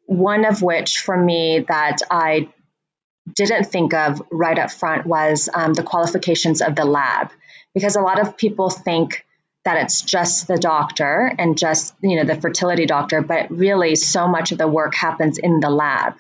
one 0.09 0.47
of 0.47 0.63
which 0.63 1.01
for 1.01 1.15
me 1.15 1.67
that 1.69 1.99
I 2.11 2.49
didn't 3.37 3.65
think 3.65 3.93
of 3.93 4.23
right 4.33 4.59
up 4.59 4.71
front 4.71 5.07
was 5.07 5.51
um, 5.53 5.75
the 5.75 5.83
qualifications 5.83 6.63
of 6.63 6.75
the 6.75 6.87
lab, 6.87 7.31
because 7.75 7.95
a 7.95 8.01
lot 8.01 8.19
of 8.19 8.39
people 8.39 8.71
think 8.71 9.27
that 9.67 9.83
it's 9.83 10.01
just 10.01 10.49
the 10.49 10.57
doctor 10.57 11.31
and 11.39 11.59
just 11.59 11.95
you 12.01 12.17
know 12.17 12.25
the 12.25 12.41
fertility 12.41 12.87
doctor, 12.87 13.21
but 13.21 13.51
really 13.51 13.97
so 13.97 14.27
much 14.27 14.51
of 14.51 14.57
the 14.57 14.67
work 14.67 14.95
happens 14.95 15.37
in 15.37 15.61
the 15.61 15.69
lab. 15.69 16.15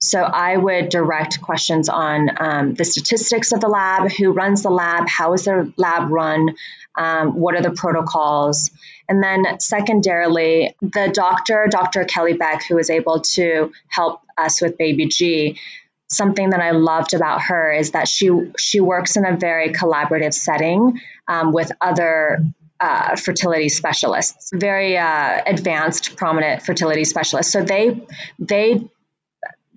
So 0.00 0.22
I 0.22 0.56
would 0.56 0.90
direct 0.90 1.42
questions 1.42 1.88
on 1.88 2.30
um, 2.38 2.74
the 2.74 2.84
statistics 2.84 3.52
of 3.52 3.60
the 3.60 3.68
lab, 3.68 4.10
who 4.12 4.30
runs 4.30 4.62
the 4.62 4.70
lab, 4.70 5.08
how 5.08 5.32
is 5.32 5.44
the 5.44 5.72
lab 5.76 6.10
run, 6.10 6.54
um, 6.94 7.34
what 7.34 7.56
are 7.56 7.62
the 7.62 7.72
protocols, 7.72 8.70
and 9.08 9.22
then 9.22 9.58
secondarily, 9.58 10.76
the 10.80 11.10
doctor, 11.12 11.66
Dr. 11.68 12.04
Kelly 12.04 12.34
Beck, 12.34 12.64
who 12.64 12.76
was 12.76 12.90
able 12.90 13.20
to 13.20 13.72
help 13.88 14.20
us 14.36 14.60
with 14.60 14.78
baby 14.78 15.06
G, 15.06 15.58
something 16.08 16.50
that 16.50 16.60
I 16.60 16.70
loved 16.70 17.14
about 17.14 17.42
her 17.42 17.72
is 17.72 17.92
that 17.92 18.08
she 18.08 18.30
she 18.58 18.80
works 18.80 19.16
in 19.16 19.24
a 19.24 19.36
very 19.36 19.72
collaborative 19.72 20.32
setting 20.32 21.00
um, 21.26 21.52
with 21.52 21.72
other 21.80 22.44
uh, 22.80 23.16
fertility 23.16 23.68
specialists, 23.68 24.50
very 24.54 24.96
uh, 24.96 25.42
advanced, 25.46 26.16
prominent 26.16 26.62
fertility 26.62 27.04
specialists. 27.04 27.52
So 27.52 27.62
they 27.62 28.06
they 28.38 28.88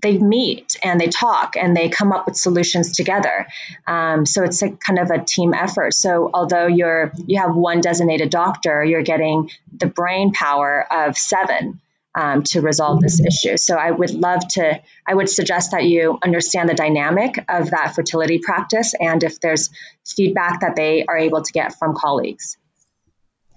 they 0.01 0.17
meet 0.17 0.77
and 0.83 0.99
they 0.99 1.07
talk 1.07 1.55
and 1.55 1.75
they 1.75 1.89
come 1.89 2.11
up 2.11 2.25
with 2.25 2.35
solutions 2.35 2.95
together. 2.95 3.47
Um, 3.87 4.25
so 4.25 4.43
it's 4.43 4.61
a 4.61 4.71
kind 4.71 4.99
of 4.99 5.11
a 5.11 5.23
team 5.23 5.53
effort. 5.53 5.93
So 5.93 6.29
although 6.33 6.67
you're 6.67 7.11
you 7.25 7.39
have 7.39 7.55
one 7.55 7.81
designated 7.81 8.29
doctor, 8.29 8.83
you're 8.83 9.03
getting 9.03 9.49
the 9.75 9.87
brain 9.87 10.33
power 10.33 10.85
of 10.91 11.17
seven 11.17 11.79
um, 12.13 12.43
to 12.43 12.61
resolve 12.61 13.01
this 13.01 13.21
issue. 13.21 13.57
So 13.57 13.75
I 13.75 13.91
would 13.91 14.11
love 14.11 14.47
to. 14.49 14.81
I 15.07 15.13
would 15.13 15.29
suggest 15.29 15.71
that 15.71 15.85
you 15.85 16.17
understand 16.23 16.69
the 16.69 16.73
dynamic 16.73 17.37
of 17.47 17.71
that 17.71 17.95
fertility 17.95 18.39
practice 18.39 18.93
and 18.99 19.23
if 19.23 19.39
there's 19.39 19.69
feedback 20.05 20.61
that 20.61 20.75
they 20.75 21.05
are 21.05 21.17
able 21.17 21.41
to 21.41 21.51
get 21.53 21.77
from 21.77 21.95
colleagues. 21.95 22.57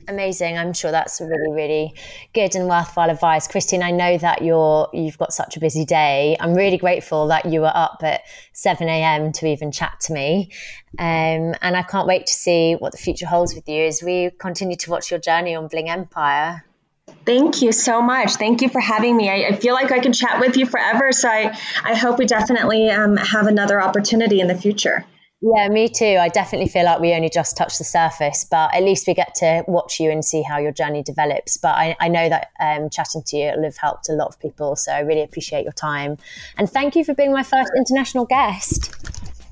Amazing. 0.07 0.59
I'm 0.59 0.73
sure 0.73 0.91
that's 0.91 1.21
really, 1.21 1.53
really 1.53 1.95
good 2.35 2.55
and 2.55 2.69
worthwhile 2.69 3.09
advice. 3.09 3.49
Christine, 3.49 3.83
I 3.83 3.91
know 3.91 4.19
that 4.19 4.43
you're 4.43 4.89
you've 4.93 5.17
got 5.17 5.33
such 5.33 5.57
a 5.57 5.61
busy 5.61 5.85
day. 5.85 6.37
I'm 6.41 6.55
really 6.55 6.77
grateful 6.77 7.29
that 7.29 7.47
you 7.47 7.63
were 7.63 7.73
up 7.75 8.01
at 8.03 8.23
7 8.53 8.87
a.m. 8.87 9.33
to 9.33 9.47
even 9.47 9.73
chat 9.73 10.01
to 10.03 10.13
me. 10.13 10.51
Um, 10.99 11.55
and 11.63 11.77
I 11.77 11.83
can't 11.83 12.07
wait 12.07 12.27
to 12.27 12.33
see 12.33 12.75
what 12.75 12.93
the 12.93 12.99
future 12.99 13.27
holds 13.27 13.55
with 13.55 13.69
you 13.69 13.85
as 13.85 14.03
we 14.03 14.31
continue 14.39 14.77
to 14.77 14.91
watch 14.91 15.11
your 15.11 15.21
journey 15.21 15.55
on 15.55 15.69
Bling 15.69 15.89
Empire. 15.89 16.65
Thank 17.25 17.63
you 17.63 17.73
so 17.73 18.03
much. 18.03 18.35
Thank 18.35 18.61
you 18.61 18.69
for 18.69 18.81
having 18.81 19.17
me. 19.17 19.31
I, 19.31 19.49
I, 19.49 19.57
feel 19.57 19.75
like 19.75 19.91
I 19.91 19.99
can 19.99 20.13
chat 20.13 20.41
with 20.41 20.57
you 20.57 20.67
forever. 20.67 21.13
So 21.13 21.29
I, 21.29 21.57
I 21.83 21.95
hope 21.95 22.19
we 22.19 22.27
definitely 22.27 22.91
um, 22.91 23.17
have 23.17 23.47
another 23.47 23.81
opportunity 23.81 24.41
in 24.41 24.49
the 24.49 24.55
future. 24.55 25.05
Yeah, 25.47 25.69
me 25.69 25.91
too. 25.91 26.17
I 26.19 26.31
definitely 26.31 26.71
feel 26.71 26.87
like 26.87 27.01
we 27.01 27.13
only 27.13 27.29
just 27.29 27.55
touched 27.55 27.77
the 27.77 27.85
surface, 27.85 28.47
but 28.51 28.73
at 28.75 28.83
least 28.83 29.07
we 29.07 29.13
get 29.13 29.35
to 29.37 29.63
watch 29.69 30.01
you 30.01 30.11
and 30.11 30.25
see 30.25 30.41
how 30.41 30.57
your 30.57 30.73
journey 30.73 31.03
develops. 31.03 31.59
But 31.59 31.77
I, 31.77 31.95
I 32.01 32.09
know 32.09 32.31
that 32.31 32.51
um, 32.61 32.89
chatting 32.89 33.23
to 33.25 33.37
you 33.37 33.53
will 33.55 33.65
have 33.65 33.77
helped 33.77 34.09
a 34.09 34.13
lot 34.13 34.29
of 34.29 34.41
people. 34.41 34.75
So 34.75 34.91
I 34.91 35.01
really 35.01 35.23
appreciate 35.23 35.65
your 35.65 35.75
time. 35.75 36.17
And 36.57 36.71
thank 36.71 36.97
you 36.97 37.05
for 37.05 37.13
being 37.13 37.31
my 37.31 37.43
first 37.43 37.71
international 37.77 38.25
guest. 38.25 38.95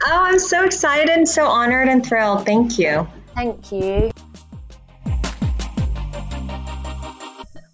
Oh, 0.04 0.22
I'm 0.24 0.38
so 0.38 0.64
excited 0.64 1.10
and 1.10 1.28
so 1.28 1.46
honored 1.46 1.88
and 1.88 2.04
thrilled. 2.04 2.46
Thank 2.46 2.78
you. 2.78 3.06
Thank 3.34 3.70
you. 3.70 4.10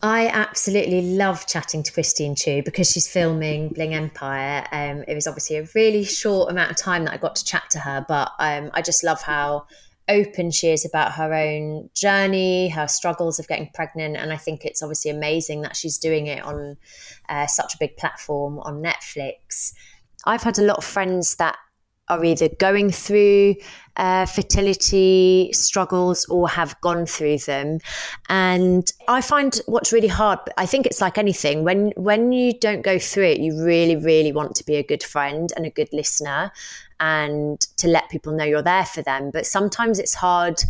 I 0.01 0.29
absolutely 0.29 1.17
love 1.17 1.47
chatting 1.47 1.83
to 1.83 1.93
Christine 1.93 2.37
Chiu 2.37 2.63
because 2.63 2.91
she's 2.91 3.09
filming 3.09 3.69
Bling 3.75 3.95
Empire. 3.95 4.65
Um, 4.71 5.05
it 5.09 5.15
was 5.15 5.27
obviously 5.27 5.57
a 5.57 5.69
really 5.75 6.05
short 6.05 6.51
amount 6.51 6.71
of 6.71 6.77
time 6.77 7.05
that 7.05 7.15
I 7.15 7.17
got 7.17 7.35
to 7.37 7.45
chat 7.45 7.65
to 7.71 7.81
her, 7.81 8.05
but 8.07 8.31
um, 8.39 8.71
I 8.75 8.83
just 8.83 9.03
love 9.03 9.23
how 9.23 9.67
open 10.09 10.51
she 10.51 10.69
is 10.69 10.87
about 10.87 11.13
her 11.13 11.35
own 11.35 11.91
journey, 11.95 12.69
her 12.69 12.87
struggles 12.87 13.39
of 13.39 13.49
getting 13.49 13.71
pregnant. 13.75 14.17
And 14.17 14.33
I 14.33 14.37
think 14.37 14.65
it's 14.65 14.83
obviously 14.83 15.11
amazing 15.11 15.63
that 15.63 15.77
she's 15.77 15.99
doing 15.99 16.29
it 16.29 16.43
on 16.45 16.77
uh, 17.29 17.47
such 17.47 17.75
a 17.75 17.79
big 17.79 17.97
platform 17.97 18.61
on 18.61 18.83
Netflix. 18.83 19.75
I've 20.25 20.43
had 20.43 20.59
a 20.59 20.63
lot 20.63 20.79
of 20.79 20.85
friends 20.85 21.37
that 21.37 21.57
are 22.09 22.25
either 22.25 22.49
going 22.59 22.91
through 22.91 23.57
uh, 23.97 24.27
fertility 24.27 25.51
struggles 25.53 26.25
or 26.27 26.49
have 26.49 26.81
gone 26.81 27.05
through 27.05 27.39
them. 27.39 27.79
And 28.29 28.91
I 29.09 29.21
find 29.21 29.61
what's 29.67 29.93
really 29.93 30.09
hard, 30.09 30.39
I 30.57 30.67
think 30.67 30.87
it's 30.87 31.01
like 31.01 31.19
anything, 31.19 31.65
when 31.65 31.93
when 31.97 32.33
you 32.33 32.53
don't 32.59 32.83
go 32.83 32.99
through 32.99 33.25
it, 33.25 33.41
you 33.41 33.63
really, 33.65 33.97
really 33.97 34.33
want 34.33 34.55
to 34.57 34.65
be 34.65 34.77
a 34.77 34.83
good 34.83 35.03
friend 35.03 35.53
and 35.57 35.67
a 35.67 35.71
good 35.71 35.89
listener 35.93 36.53
and 37.01 37.61
to 37.77 37.89
let 37.89 38.09
people 38.09 38.33
know 38.33 38.45
you're 38.45 38.63
there 38.63 38.87
for 38.87 39.03
them. 39.03 39.31
But 39.31 39.47
sometimes 39.47 39.99
it's 39.99 40.15
hard 40.15 40.63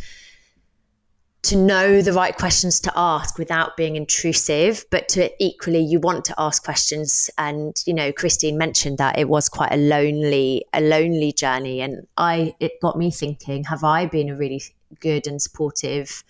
to 1.43 1.57
know 1.57 2.03
the 2.03 2.13
right 2.13 2.37
questions 2.37 2.81
to 2.81 2.93
ask 2.97 3.39
without 3.39 3.77
being 3.77 3.97
intrusive, 3.97 4.85
but 4.91 5.09
to 5.11 5.31
equally 5.43 5.81
you 5.81 6.01
want 6.01 6.25
to 6.27 6.35
ask 6.37 6.65
questions. 6.65 7.31
And 7.39 7.77
you 7.87 7.95
know, 7.95 8.13
Christine 8.13 8.59
mentioned 8.59 8.99
that 8.99 9.19
it 9.19 9.29
was 9.29 9.49
quite 9.49 9.73
a 9.73 9.77
lonely, 9.77 10.65
a 10.73 10.81
lonely 10.81 11.33
journey, 11.33 11.81
and 11.81 12.07
I 12.17 12.55
it 12.61 12.81
got 12.81 12.99
me 12.99 13.11
thinking: 13.11 13.65
Have 13.65 13.85
I 13.85 14.07
been 14.07 14.29
a 14.29 14.37
really 14.37 14.63
good 15.01 15.27
and 15.27 15.41
supportive 15.41 16.25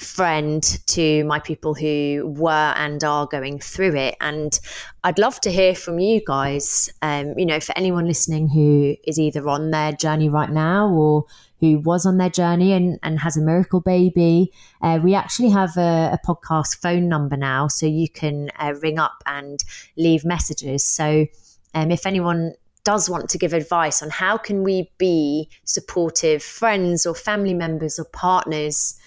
friend 0.00 0.62
to 0.86 1.24
my 1.24 1.38
people 1.38 1.74
who 1.74 2.34
were 2.36 2.72
and 2.76 3.02
are 3.04 3.26
going 3.26 3.60
through 3.60 3.94
it? 3.96 4.16
And 4.20 4.58
I'd 5.04 5.18
love 5.18 5.40
to 5.42 5.50
hear 5.50 5.74
from 5.74 5.98
you 5.98 6.20
guys. 6.26 6.92
Um, 7.02 7.38
you 7.38 7.46
know, 7.46 7.60
for 7.60 7.76
anyone 7.76 8.06
listening 8.06 8.48
who 8.48 8.96
is 9.04 9.18
either 9.18 9.48
on 9.48 9.70
their 9.70 9.92
journey 9.92 10.28
right 10.28 10.50
now 10.50 10.88
or 10.88 11.26
who 11.60 11.78
was 11.78 12.06
on 12.06 12.16
their 12.16 12.30
journey 12.30 12.72
and, 12.72 12.98
and 13.02 13.20
has 13.20 13.36
a 13.36 13.40
miracle 13.40 13.80
baby. 13.80 14.52
Uh, 14.80 14.98
we 15.02 15.14
actually 15.14 15.50
have 15.50 15.76
a, 15.76 16.10
a, 16.12 16.18
podcast 16.26 16.80
phone 16.80 17.06
number 17.06 17.36
now, 17.36 17.68
so 17.68 17.84
you 17.84 18.08
can 18.08 18.50
uh, 18.58 18.72
ring 18.80 18.98
up 18.98 19.22
and 19.26 19.62
leave 19.96 20.24
messages. 20.24 20.82
So 20.82 21.26
um, 21.74 21.90
if 21.90 22.06
anyone 22.06 22.54
does 22.84 23.10
want 23.10 23.28
to 23.30 23.38
give 23.38 23.52
advice 23.52 24.02
on 24.02 24.10
how 24.10 24.38
can 24.38 24.62
we 24.62 24.90
be 24.98 25.48
supportive 25.64 26.42
friends 26.42 27.04
or 27.04 27.14
family 27.14 27.54
members 27.54 27.98
or 27.98 28.04
partners 28.04 28.98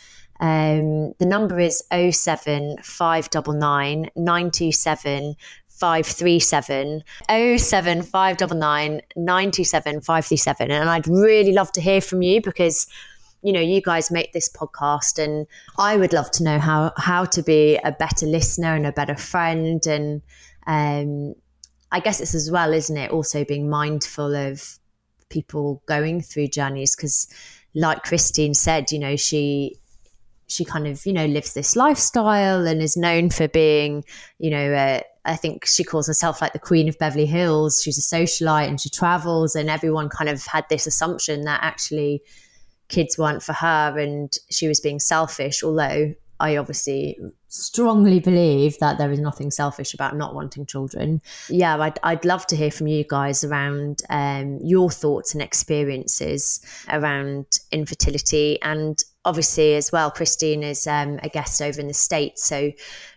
um, 0.44 1.14
the 1.20 1.26
number 1.26 1.58
is 1.58 1.82
07 1.90 2.76
599 2.84 4.10
927 4.14 5.36
537 5.70 7.02
07 7.58 8.02
599 8.02 9.02
927 9.16 10.02
537. 10.02 10.72
And 10.72 10.90
I'd 10.90 11.08
really 11.08 11.54
love 11.54 11.72
to 11.72 11.82
hear 11.82 12.02
from 12.02 12.24
you 12.24 12.42
because 12.42 12.88
you 13.42 13.54
know 13.54 13.62
you 13.62 13.82
guys 13.82 14.12
make 14.12 14.32
this 14.32 14.50
podcast 14.50 15.22
and 15.22 15.46
i 15.78 15.98
would 15.98 16.14
love 16.14 16.32
to 16.32 16.46
know 16.46 16.60
how 16.60 16.94
how 16.96 17.26
to 17.26 17.44
be 17.44 17.76
a 17.84 17.92
better 17.92 18.26
listener 18.26 18.74
and 18.74 18.88
a 18.88 18.94
better 18.94 19.18
friend 19.18 19.86
and 19.86 20.22
um 20.66 21.36
i 21.92 22.00
guess 22.00 22.22
it's 22.22 22.34
as 22.34 22.50
well 22.50 22.72
isn't 22.72 22.96
it 22.96 23.12
also 23.12 23.44
being 23.44 23.70
mindful 23.70 24.34
of 24.34 24.80
people 25.28 25.84
going 25.88 26.22
through 26.22 26.48
journeys 26.48 26.96
because 26.96 27.28
like 27.76 28.02
christine 28.04 28.54
said 28.54 28.90
you 28.94 29.00
know 29.00 29.18
she 29.18 29.76
she 30.48 30.66
kind 30.66 30.88
of 30.88 31.06
you 31.06 31.14
know 31.14 31.26
lives 31.26 31.54
this 31.54 31.76
lifestyle 31.76 32.68
and 32.68 32.82
is 32.82 32.98
known 32.98 33.30
for 33.30 33.48
being 33.48 34.04
you 34.40 34.50
know 34.50 35.02
I 35.26 35.36
think 35.36 35.66
she 35.66 35.84
calls 35.84 36.08
herself 36.08 36.42
like 36.42 36.54
the 36.54 36.60
queen 36.60 36.90
of 36.90 36.98
Beverly 36.98 37.26
Hills. 37.26 37.82
She's 37.82 37.98
a 37.98 38.16
socialite 38.16 38.68
and 38.68 38.80
she 38.80 38.90
travels, 38.90 39.56
and 39.56 39.70
everyone 39.70 40.10
kind 40.10 40.30
of 40.30 40.46
had 40.46 40.66
this 40.70 40.86
assumption 40.86 41.44
that 41.44 41.62
actually 41.64 42.22
kids 42.90 43.18
weren't 43.18 43.42
for 43.42 43.54
her 43.54 43.98
and 43.98 44.34
she 44.52 44.68
was 44.68 44.82
being 44.82 45.00
selfish. 45.00 45.64
Although 45.64 46.14
I 46.40 46.58
obviously 46.58 47.18
strongly 47.48 48.20
believe 48.20 48.78
that 48.80 48.98
there 48.98 49.12
is 49.12 49.20
nothing 49.20 49.50
selfish 49.50 49.94
about 49.94 50.18
not 50.18 50.36
wanting 50.36 50.66
children. 50.66 51.22
Yeah, 51.48 51.78
I'd, 51.78 52.00
I'd 52.04 52.26
love 52.26 52.46
to 52.48 52.58
hear 52.58 52.72
from 52.72 52.88
you 52.88 53.06
guys 53.08 53.44
around 53.46 54.02
um, 54.10 54.60
your 54.62 54.90
thoughts 54.90 55.34
and 55.34 55.42
experiences 55.42 56.60
around 56.90 57.60
infertility 57.72 58.62
and 58.62 59.02
obviously 59.26 59.76
as 59.76 59.92
well 59.92 60.12
christine 60.12 60.64
is 60.64 60.86
um, 60.88 61.20
a 61.24 61.30
guest 61.30 61.62
over 61.62 61.80
in 61.80 61.88
the 61.88 61.94
states 61.94 62.46
so 62.46 62.72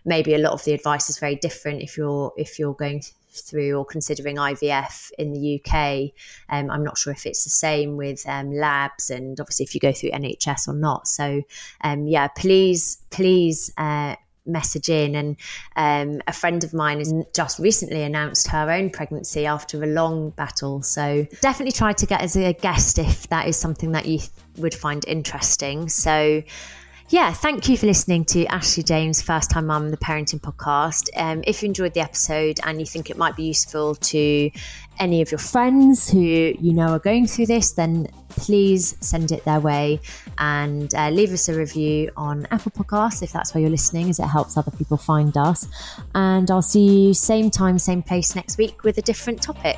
maybe 0.05 0.33
a 0.33 0.37
lot 0.37 0.53
of 0.53 0.63
the 0.63 0.73
advice 0.73 1.09
is 1.09 1.19
very 1.19 1.35
different 1.35 1.81
if 1.81 1.97
you're 1.97 2.33
if 2.37 2.57
you're 2.57 2.73
going 2.73 3.01
through 3.31 3.75
or 3.75 3.85
considering 3.85 4.37
ivf 4.37 5.11
in 5.19 5.31
the 5.31 5.61
uk 5.61 6.11
um, 6.49 6.71
i'm 6.71 6.83
not 6.83 6.97
sure 6.97 7.13
if 7.13 7.25
it's 7.25 7.43
the 7.43 7.49
same 7.49 7.97
with 7.97 8.27
um, 8.27 8.51
labs 8.51 9.09
and 9.09 9.39
obviously 9.39 9.63
if 9.63 9.75
you 9.75 9.79
go 9.79 9.91
through 9.91 10.09
nhs 10.11 10.67
or 10.67 10.73
not. 10.73 11.07
So 11.07 11.43
um, 11.81 12.07
yeah 12.07 12.27
please 12.27 12.97
please 13.09 13.71
uh, 13.77 14.15
message 14.47 14.89
in. 14.89 15.15
And 15.15 15.37
um, 15.75 16.21
a 16.27 16.33
friend 16.33 16.63
of 16.63 16.73
mine 16.73 16.99
has 16.99 17.13
just 17.33 17.59
recently 17.59 18.03
announced 18.03 18.47
her 18.47 18.71
own 18.71 18.89
pregnancy 18.89 19.45
after 19.45 19.83
a 19.83 19.87
long 19.87 20.31
battle. 20.31 20.81
So 20.81 21.27
definitely 21.41 21.73
try 21.73 21.93
to 21.93 22.05
get 22.05 22.21
as 22.21 22.35
a 22.35 22.53
guest 22.53 22.99
if 22.99 23.27
that 23.29 23.47
is 23.47 23.57
something 23.57 23.91
that 23.91 24.05
you 24.05 24.19
would 24.57 24.73
find 24.73 25.03
interesting. 25.07 25.89
So 25.89 26.43
yeah, 27.09 27.31
thank 27.31 27.69
you 27.69 27.77
for 27.77 27.85
listening 27.85 28.25
to 28.25 28.45
Ashley 28.47 28.83
James, 28.83 29.21
First 29.21 29.49
Time 29.49 29.67
Mum, 29.67 29.91
the 29.91 29.97
Parenting 29.97 30.41
Podcast. 30.41 31.07
Um, 31.15 31.41
if 31.47 31.63
you 31.63 31.67
enjoyed 31.67 31.93
the 31.93 32.01
episode 32.01 32.59
and 32.65 32.81
you 32.81 32.85
think 32.85 33.09
it 33.09 33.17
might 33.17 33.37
be 33.37 33.43
useful 33.43 33.95
to 33.95 34.51
any 34.99 35.21
of 35.21 35.31
your 35.31 35.39
friends 35.39 36.09
who 36.09 36.19
you 36.19 36.73
know 36.73 36.89
are 36.89 36.99
going 36.99 37.27
through 37.27 37.47
this, 37.47 37.71
then 37.71 38.07
please 38.29 38.95
send 38.99 39.31
it 39.31 39.43
their 39.45 39.59
way 39.59 39.99
and 40.37 40.93
uh, 40.95 41.09
leave 41.09 41.31
us 41.33 41.49
a 41.49 41.57
review 41.57 42.11
on 42.15 42.47
Apple 42.51 42.71
Podcasts 42.71 43.23
if 43.23 43.31
that's 43.31 43.53
where 43.53 43.61
you're 43.61 43.69
listening, 43.69 44.09
as 44.09 44.19
it 44.19 44.27
helps 44.27 44.57
other 44.57 44.71
people 44.71 44.97
find 44.97 45.35
us. 45.37 45.67
And 46.13 46.49
I'll 46.51 46.61
see 46.61 47.07
you 47.07 47.13
same 47.13 47.49
time, 47.49 47.79
same 47.79 48.03
place 48.03 48.35
next 48.35 48.57
week 48.57 48.83
with 48.83 48.97
a 48.97 49.01
different 49.01 49.41
topic. 49.41 49.77